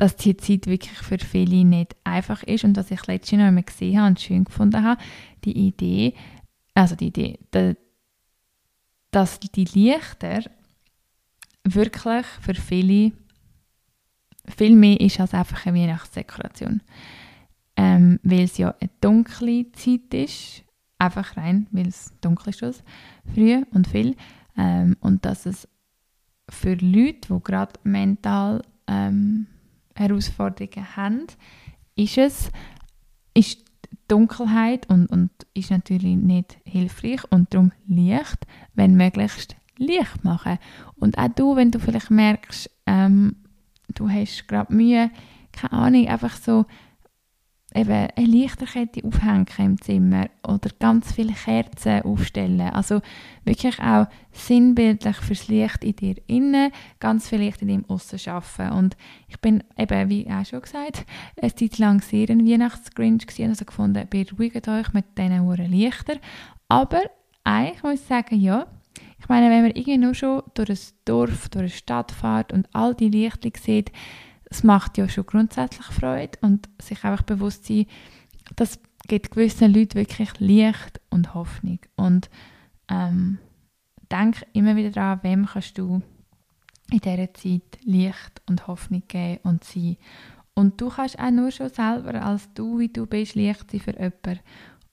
dass 0.00 0.16
die 0.16 0.34
Zeit 0.34 0.66
wirklich 0.66 0.96
für 0.96 1.18
viele 1.18 1.62
nicht 1.62 1.94
einfach 2.04 2.42
ist 2.44 2.64
und 2.64 2.74
was 2.74 2.90
ich 2.90 3.06
letztens 3.06 3.38
noch 3.38 3.48
einmal 3.48 3.64
gesehen 3.64 3.98
habe 3.98 4.08
und 4.08 4.18
schön 4.18 4.44
gefunden 4.44 4.82
habe, 4.82 4.98
die 5.44 5.54
Idee, 5.54 6.14
also 6.72 6.96
die 6.96 7.08
Idee, 7.08 7.38
dass 9.10 9.40
die 9.40 9.66
Lichter 9.66 10.44
wirklich 11.64 12.24
für 12.40 12.54
viele 12.54 13.12
viel 14.48 14.74
mehr 14.74 14.98
ist 14.98 15.20
als 15.20 15.34
einfach 15.34 15.66
eine 15.66 15.78
Weihnachtsdekoration. 15.78 16.80
Ähm, 17.76 18.20
weil 18.22 18.44
es 18.44 18.56
ja 18.56 18.74
eine 18.80 18.88
dunkle 19.02 19.70
Zeit 19.72 20.14
ist, 20.14 20.64
einfach 20.96 21.36
rein, 21.36 21.66
weil 21.72 21.88
es 21.88 22.10
dunkel 22.22 22.54
ist, 22.54 22.82
früh 23.34 23.62
und 23.72 23.86
viel. 23.86 24.16
Ähm, 24.56 24.96
und 25.00 25.26
dass 25.26 25.44
es 25.44 25.68
für 26.48 26.72
Leute, 26.76 27.34
die 27.34 27.42
gerade 27.44 27.74
mental 27.84 28.62
ähm, 28.86 29.46
Herausforderungen 30.00 30.96
haben, 30.96 31.26
ist 31.94 32.18
es, 32.18 32.50
ist 33.34 33.64
Dunkelheit 34.08 34.88
und, 34.88 35.06
und 35.06 35.30
ist 35.54 35.70
natürlich 35.70 36.16
nicht 36.16 36.58
hilfreich 36.64 37.20
und 37.30 37.52
darum 37.54 37.72
Licht, 37.86 38.46
wenn 38.74 38.96
möglichst 38.96 39.56
Licht 39.76 40.24
machen. 40.24 40.58
Und 40.96 41.18
auch 41.18 41.28
du, 41.28 41.56
wenn 41.56 41.70
du 41.70 41.78
vielleicht 41.78 42.10
merkst, 42.10 42.70
ähm, 42.86 43.36
du 43.94 44.08
hast 44.08 44.48
gerade 44.48 44.74
Mühe, 44.74 45.10
keine 45.52 45.72
Ahnung, 45.72 46.08
einfach 46.08 46.36
so 46.36 46.66
eben 47.74 47.90
eine 47.90 48.26
Lichterkette 48.26 49.04
aufhängen 49.04 49.46
im 49.58 49.80
Zimmer 49.80 50.26
oder 50.46 50.70
ganz 50.78 51.12
viele 51.12 51.32
Kerzen 51.32 52.02
aufstellen. 52.02 52.60
Also 52.60 53.00
wirklich 53.44 53.78
auch 53.80 54.06
sinnbildlich 54.32 55.16
fürs 55.16 55.48
Licht 55.48 55.84
in 55.84 55.96
dir 55.96 56.16
innen, 56.26 56.72
ganz 56.98 57.28
viel 57.28 57.38
Licht 57.38 57.62
in 57.62 57.68
deinem 57.68 57.84
Aussen 57.86 58.18
schaffen. 58.18 58.70
Und 58.70 58.96
ich 59.28 59.40
bin 59.40 59.62
eben, 59.78 60.08
wie 60.08 60.28
auch 60.30 60.44
schon 60.44 60.62
gesagt, 60.62 61.04
eine 61.40 61.54
Zeit 61.54 61.78
lang 61.78 62.00
sehr 62.00 62.28
ein 62.30 62.46
Weihnachtsgrinch 62.46 63.26
gewesen, 63.26 63.50
also 63.50 63.64
gefunden, 63.64 64.06
beruhigt 64.08 64.66
euch 64.68 64.92
mit 64.92 65.06
diesen 65.16 65.40
Uhren 65.40 65.70
Lichter. 65.70 66.16
Aber 66.68 67.02
eigentlich 67.44 67.82
muss 67.82 68.00
ich 68.00 68.06
sagen, 68.06 68.40
ja, 68.40 68.66
ich 69.18 69.28
meine, 69.28 69.50
wenn 69.50 69.62
man 69.62 69.70
irgendwie 69.72 69.98
nur 69.98 70.14
schon 70.14 70.42
durch 70.54 70.70
ein 70.70 70.78
Dorf, 71.04 71.48
durch 71.50 71.62
eine 71.62 71.68
Stadt 71.68 72.10
fährt 72.10 72.52
und 72.52 72.68
all 72.72 72.94
die 72.94 73.10
Lichter 73.10 73.50
sieht, 73.60 73.92
es 74.50 74.64
macht 74.64 74.98
ja 74.98 75.08
schon 75.08 75.26
grundsätzlich 75.26 75.86
Freude 75.86 76.38
und 76.42 76.68
sich 76.82 77.04
einfach 77.04 77.22
bewusst 77.22 77.66
sein, 77.66 77.86
das 78.56 78.80
gibt 79.06 79.30
gewissen 79.30 79.72
Leuten 79.72 79.94
wirklich 79.94 80.38
Licht 80.40 81.00
und 81.08 81.34
Hoffnung. 81.34 81.78
Und 81.96 82.28
ähm, 82.88 83.38
denk 84.10 84.44
immer 84.52 84.76
wieder 84.76 84.90
daran, 84.90 85.20
wem 85.22 85.46
kannst 85.46 85.78
du 85.78 86.02
in 86.90 86.98
dieser 86.98 87.32
Zeit 87.32 87.78
Licht 87.84 88.42
und 88.48 88.66
Hoffnung 88.66 89.04
geben 89.06 89.40
und 89.44 89.64
sein. 89.64 89.96
Und 90.54 90.80
du 90.80 90.88
kannst 90.88 91.18
auch 91.18 91.30
nur 91.30 91.52
schon 91.52 91.68
selber, 91.68 92.20
als 92.22 92.52
du, 92.52 92.78
wie 92.80 92.88
du 92.88 93.06
bist, 93.06 93.36
leicht 93.36 93.70
sein 93.70 93.80
für 93.80 93.92
jemanden. 93.92 94.40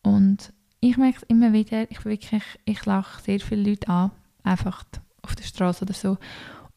Und 0.04 0.54
ich 0.80 0.98
merke 0.98 1.18
es 1.18 1.24
immer 1.24 1.52
wieder, 1.52 1.90
ich 1.90 2.06
wirklich, 2.06 2.44
ich 2.66 2.86
lache 2.86 3.22
sehr 3.24 3.40
viele 3.40 3.72
Leute 3.72 3.90
an, 3.90 4.12
einfach 4.44 4.84
auf 5.24 5.36
der 5.36 5.44
Straße 5.44 5.84
oder 5.84 5.96
so. 5.96 6.18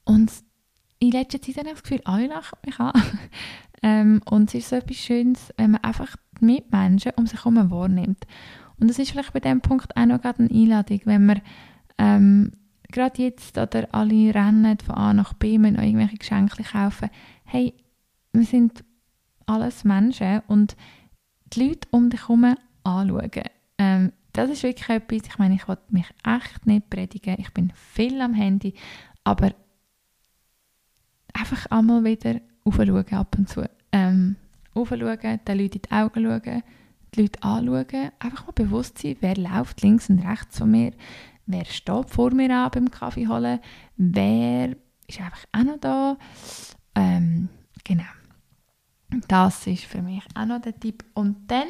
Und 0.04 0.32
in 1.00 1.10
letzter 1.10 1.40
Zeit 1.40 1.56
habe 1.56 1.68
ich 1.68 1.74
das 1.74 1.82
Gefühl, 1.82 2.02
alle 2.04 2.28
lachen 2.28 2.58
mich 2.64 2.78
an. 2.78 2.92
ähm, 3.82 4.22
und 4.30 4.50
es 4.50 4.54
ist 4.54 4.68
so 4.68 4.76
etwas 4.76 4.96
Schönes, 4.96 5.52
wenn 5.56 5.72
man 5.72 5.82
einfach 5.82 6.14
die 6.40 6.44
Mitmenschen 6.44 7.12
um 7.16 7.26
sich 7.26 7.40
herum 7.40 7.70
wahrnimmt. 7.70 8.26
Und 8.78 8.88
das 8.88 8.98
ist 8.98 9.10
vielleicht 9.10 9.32
bei 9.32 9.40
dem 9.40 9.60
Punkt 9.60 9.96
auch 9.96 10.06
noch 10.06 10.22
eine 10.22 10.50
Einladung, 10.50 11.00
wenn 11.04 11.26
man 11.26 11.40
ähm, 11.98 12.52
gerade 12.90 13.22
jetzt 13.22 13.58
oder 13.58 13.88
alle 13.92 14.34
rennen 14.34 14.78
von 14.78 14.94
A 14.94 15.12
nach 15.12 15.32
B, 15.34 15.58
müssen 15.58 15.76
noch 15.76 15.82
irgendwelche 15.82 16.16
Geschenke 16.16 16.62
kaufen. 16.62 17.10
Hey, 17.44 17.74
wir 18.32 18.44
sind 18.44 18.84
alles 19.46 19.84
Menschen 19.84 20.42
und 20.48 20.76
die 21.52 21.68
Leute 21.68 21.88
um 21.90 22.10
dich 22.10 22.22
herum 22.22 22.54
anschauen. 22.84 23.30
Ähm, 23.78 24.12
das 24.32 24.50
ist 24.50 24.62
wirklich 24.62 24.88
etwas, 24.88 25.28
ich 25.28 25.38
meine, 25.38 25.54
ich 25.54 25.66
will 25.66 25.78
mich 25.88 26.06
echt 26.24 26.66
nicht 26.66 26.88
predigen, 26.88 27.36
ich 27.38 27.52
bin 27.52 27.72
viel 27.74 28.20
am 28.20 28.34
Handy, 28.34 28.74
aber 29.24 29.52
einfach 31.34 31.66
einmal 31.66 32.04
wieder 32.04 32.40
aufschauen 32.64 33.12
ab 33.12 33.36
und 33.38 33.48
zu. 33.48 33.68
Ähm, 33.92 34.36
aufschauen, 34.74 35.18
den 35.20 35.58
Leuten 35.58 35.78
in 35.78 35.82
die 35.82 35.90
Augen 35.90 36.24
schauen, 36.24 36.62
die 37.14 37.20
Leute 37.20 37.42
anschauen, 37.42 38.10
einfach 38.18 38.46
mal 38.46 38.52
bewusst 38.52 38.98
sein, 38.98 39.16
wer 39.20 39.36
läuft 39.36 39.82
links 39.82 40.08
und 40.08 40.20
rechts 40.20 40.58
von 40.58 40.70
mir, 40.70 40.92
wer 41.46 41.64
steht 41.64 42.10
vor 42.10 42.32
mir 42.32 42.54
an 42.54 42.70
beim 42.70 42.90
Kaffee 42.90 43.26
holen, 43.26 43.60
wer 43.96 44.76
ist 45.06 45.20
einfach 45.20 45.44
auch 45.52 45.64
noch 45.64 45.80
da. 45.80 46.16
Ähm, 46.94 47.48
genau. 47.84 48.04
Das 49.26 49.66
ist 49.66 49.84
für 49.84 50.02
mich 50.02 50.22
auch 50.36 50.46
noch 50.46 50.60
der 50.60 50.78
Tipp. 50.78 51.04
Und 51.14 51.50
dann 51.50 51.66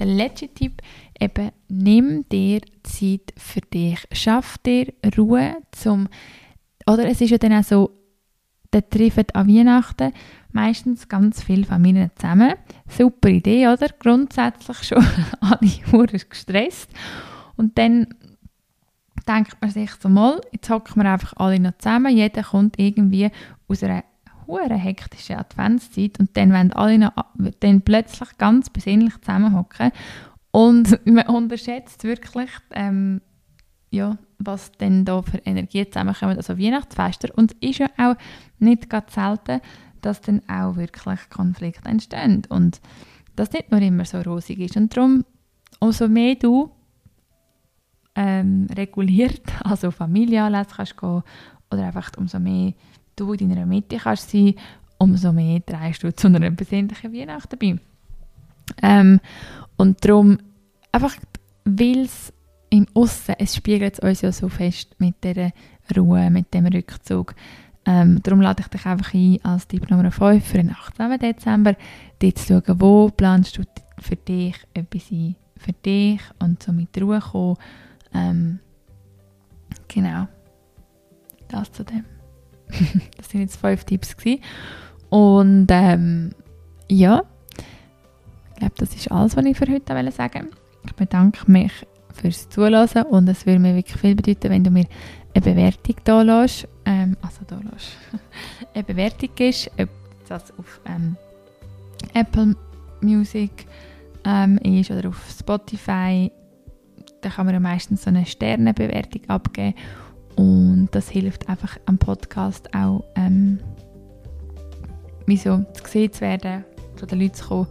der 0.00 0.06
letzte 0.06 0.48
Tipp, 0.48 0.82
eben 1.20 1.50
nimm 1.68 2.28
dir 2.28 2.62
Zeit 2.82 3.32
für 3.36 3.60
dich. 3.60 4.08
Schaff 4.10 4.58
dir 4.58 4.92
Ruhe 5.16 5.58
zum, 5.70 6.08
oder 6.86 7.06
es 7.06 7.20
ist 7.20 7.30
ja 7.30 7.38
dann 7.38 7.52
auch 7.52 7.62
so, 7.62 7.99
der 8.72 8.88
trifft 8.88 9.34
an 9.34 9.48
Weihnachten 9.48 10.12
meistens 10.52 11.08
ganz 11.08 11.42
viele 11.42 11.64
Familien 11.64 12.10
zusammen. 12.16 12.54
Super 12.88 13.28
Idee, 13.28 13.68
oder? 13.68 13.88
Grundsätzlich 13.98 14.82
schon 14.82 15.04
alle 15.40 15.70
Uhren 15.92 16.20
gestresst. 16.28 16.90
Und 17.56 17.78
dann 17.78 18.06
denkt 19.28 19.56
man 19.60 19.70
sich 19.70 19.90
so 20.00 20.08
mal, 20.08 20.40
jetzt 20.52 20.70
hocken 20.70 21.02
wir 21.02 21.10
einfach 21.10 21.34
alle 21.36 21.60
noch 21.60 21.76
zusammen, 21.78 22.16
jeder 22.16 22.42
kommt 22.42 22.78
irgendwie 22.78 23.30
aus 23.68 23.82
einer 23.82 24.04
hure 24.46 24.74
hektische 24.74 25.38
Adventszeit 25.38 26.18
und 26.18 26.36
dann 26.36 26.52
wollen 26.52 26.72
alle 26.72 26.98
noch, 26.98 27.12
dann 27.60 27.82
plötzlich 27.82 28.36
ganz 28.38 28.70
besinnlich 28.70 29.14
zusammenhocken 29.20 29.92
und 30.50 30.98
man 31.06 31.26
unterschätzt 31.26 32.02
wirklich, 32.04 32.50
ähm, 32.72 33.20
ja, 33.90 34.16
was 34.40 34.72
denn 34.72 35.04
da 35.04 35.22
für 35.22 35.38
Energie 35.38 35.88
zusammenkommt, 35.88 36.36
also 36.36 36.58
Weihnachtsfester 36.58 37.28
und 37.36 37.54
es 37.60 37.70
ist 37.70 37.78
ja 37.78 37.88
auch 37.98 38.16
nicht 38.58 38.88
ganz 38.90 39.14
selten, 39.14 39.60
dass 40.00 40.20
dann 40.22 40.42
auch 40.48 40.76
wirklich 40.76 41.20
Konflikte 41.28 41.88
entstehen. 41.88 42.42
Und 42.48 42.80
das 43.36 43.52
nicht 43.52 43.70
nur 43.70 43.80
immer 43.80 44.04
so 44.04 44.20
rosig 44.20 44.58
ist. 44.60 44.76
Und 44.76 44.96
darum, 44.96 45.24
umso 45.78 46.08
mehr 46.08 46.34
du 46.34 46.70
ähm, 48.14 48.66
reguliert, 48.74 49.42
also 49.64 49.90
Familienanlässe 49.90 50.74
kannst 50.76 50.96
gehen 50.96 51.22
oder 51.70 51.86
einfach 51.86 52.10
umso 52.16 52.38
mehr 52.38 52.72
du 53.16 53.32
in 53.34 53.50
deiner 53.50 53.66
Mitte 53.66 53.98
kannst 53.98 54.30
sein, 54.30 54.54
umso 54.98 55.32
mehr 55.32 55.60
drehst 55.60 56.02
du 56.02 56.14
zu 56.14 56.26
einer 56.26 56.50
besinnlichen 56.50 57.12
Weihnachten 57.12 57.58
bei. 57.58 57.78
Ähm, 58.82 59.20
und 59.76 60.04
darum, 60.04 60.38
einfach, 60.92 61.16
weil 61.64 62.00
es 62.00 62.32
im 62.70 62.86
Aussen, 62.94 63.34
es 63.38 63.56
spiegelt 63.56 63.98
uns 64.00 64.22
ja 64.22 64.32
so 64.32 64.48
fest 64.48 64.94
mit 64.98 65.22
dieser 65.22 65.50
Ruhe, 65.96 66.30
mit 66.30 66.54
dem 66.54 66.66
Rückzug. 66.66 67.34
Ähm, 67.84 68.20
darum 68.22 68.40
lade 68.40 68.62
ich 68.62 68.68
dich 68.68 68.86
einfach 68.86 69.12
ein 69.14 69.38
als 69.42 69.66
Tipp 69.66 69.90
Nummer 69.90 70.10
5 70.10 70.44
für 70.44 70.58
den 70.58 70.70
18. 70.70 71.18
Dezember, 71.18 71.74
dort 72.20 72.38
zu 72.38 72.62
schauen, 72.64 72.80
wo 72.80 73.08
planst 73.08 73.58
du 73.58 73.62
für 73.98 74.16
dich 74.16 74.54
etwas 74.74 75.10
ein, 75.10 75.34
für 75.56 75.72
dich 75.72 76.20
und 76.38 76.62
so 76.62 76.72
mit 76.72 76.96
Ruhe 77.00 77.20
kommen. 77.20 77.56
Ähm, 78.14 78.58
genau, 79.88 80.28
das 81.48 81.72
zu 81.72 81.84
dem. 81.84 82.04
das 83.16 83.30
sind 83.30 83.40
jetzt 83.40 83.56
fünf 83.56 83.84
Tipps 83.84 84.16
gewesen. 84.16 84.42
Und 85.08 85.66
ähm, 85.70 86.30
ja, 86.88 87.22
ich 88.52 88.56
glaube, 88.58 88.74
das 88.76 88.94
ist 88.94 89.10
alles, 89.10 89.36
was 89.36 89.44
ich 89.44 89.56
für 89.56 89.66
heute 89.66 90.12
sagen 90.12 90.44
wollte. 90.44 90.56
Ich 90.84 90.94
bedanke 90.94 91.50
mich 91.50 91.72
fürs 92.20 92.48
Zuhören 92.48 93.06
und 93.06 93.28
es 93.28 93.46
würde 93.46 93.58
mir 93.58 93.74
wirklich 93.74 93.96
viel 93.96 94.14
bedeuten, 94.14 94.50
wenn 94.50 94.64
du 94.64 94.70
mir 94.70 94.86
eine 95.34 95.44
Bewertung 95.44 95.96
da 96.04 96.22
lässt. 96.22 96.68
Ähm, 96.84 97.16
also 97.22 97.40
da 97.46 97.56
lässt. 97.56 97.96
eine 98.74 98.84
Bewertung 98.84 99.30
ist, 99.38 99.70
ob 99.78 99.88
das 100.28 100.52
auf 100.58 100.80
ähm, 100.86 101.16
Apple 102.14 102.54
Music 103.00 103.66
ähm, 104.24 104.58
ist 104.58 104.90
oder 104.90 105.08
auf 105.08 105.22
Spotify. 105.38 106.30
Da 107.20 107.28
kann 107.28 107.46
man 107.46 107.54
ja 107.54 107.60
meistens 107.60 108.02
so 108.04 108.10
eine 108.10 108.24
Sternebewertung 108.24 109.28
abgeben 109.28 109.74
und 110.36 110.88
das 110.92 111.10
hilft 111.10 111.48
einfach 111.48 111.76
am 111.86 111.98
Podcast 111.98 112.74
auch, 112.74 113.04
ähm, 113.14 113.58
wie 115.26 115.36
so 115.36 115.64
gesehen 115.82 116.12
zu 116.12 116.22
werden, 116.22 116.64
zu 117.00 117.06
den 117.06 117.20
Leuten 117.20 117.34
zu 117.34 117.48
kommen. 117.48 117.66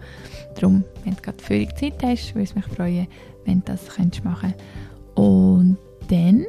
Darum, 0.56 0.84
wenn 1.04 1.15
du 1.15 1.22
gerade 1.22 1.44
völlig 1.44 1.76
Zeit 1.78 2.02
hast, 2.04 2.36
würde 2.36 2.44
es 2.44 2.56
mich 2.56 2.65
freuen, 2.65 3.08
wenn 3.46 3.60
du 3.60 3.65
das 3.65 3.88
könntest 3.88 4.26
machen 4.26 4.54
Und 5.15 5.78
dann 6.10 6.46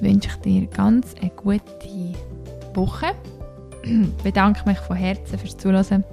wünsche 0.00 0.28
ich 0.28 0.36
dir 0.36 0.66
ganz 0.66 1.14
eine 1.20 1.30
gute 1.30 1.62
Woche. 2.74 3.06
Ich 3.82 4.12
bedanke 4.24 4.68
mich 4.68 4.78
von 4.78 4.96
Herzen 4.96 5.38
fürs 5.38 5.56
Zuhören, 5.56 6.04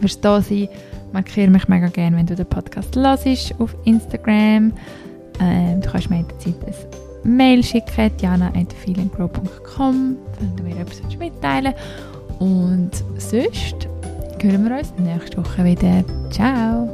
fürs 0.00 0.20
Dasein. 0.20 0.68
Markiere 1.12 1.50
mich 1.50 1.68
mega 1.68 1.88
gerne, 1.88 2.16
wenn 2.16 2.26
du 2.26 2.34
den 2.34 2.46
Podcast 2.46 2.96
hörst 2.96 3.54
auf 3.58 3.76
Instagram. 3.84 4.72
Ähm, 5.40 5.80
du 5.80 5.90
kannst 5.90 6.10
mir 6.10 6.18
jederzeit 6.18 6.54
ein 7.24 7.36
Mail 7.36 7.62
schicken, 7.62 8.10
jana.feelinggrow.com, 8.20 10.16
wenn 10.40 10.56
du 10.56 10.62
mir 10.62 10.76
etwas 10.78 11.00
mitteilen 11.18 11.74
Und 12.38 12.92
sonst 13.18 13.88
hören 14.42 14.68
wir 14.68 14.78
uns 14.78 14.92
nächste 14.98 15.38
Woche 15.38 15.64
wieder. 15.64 16.04
Ciao! 16.30 16.88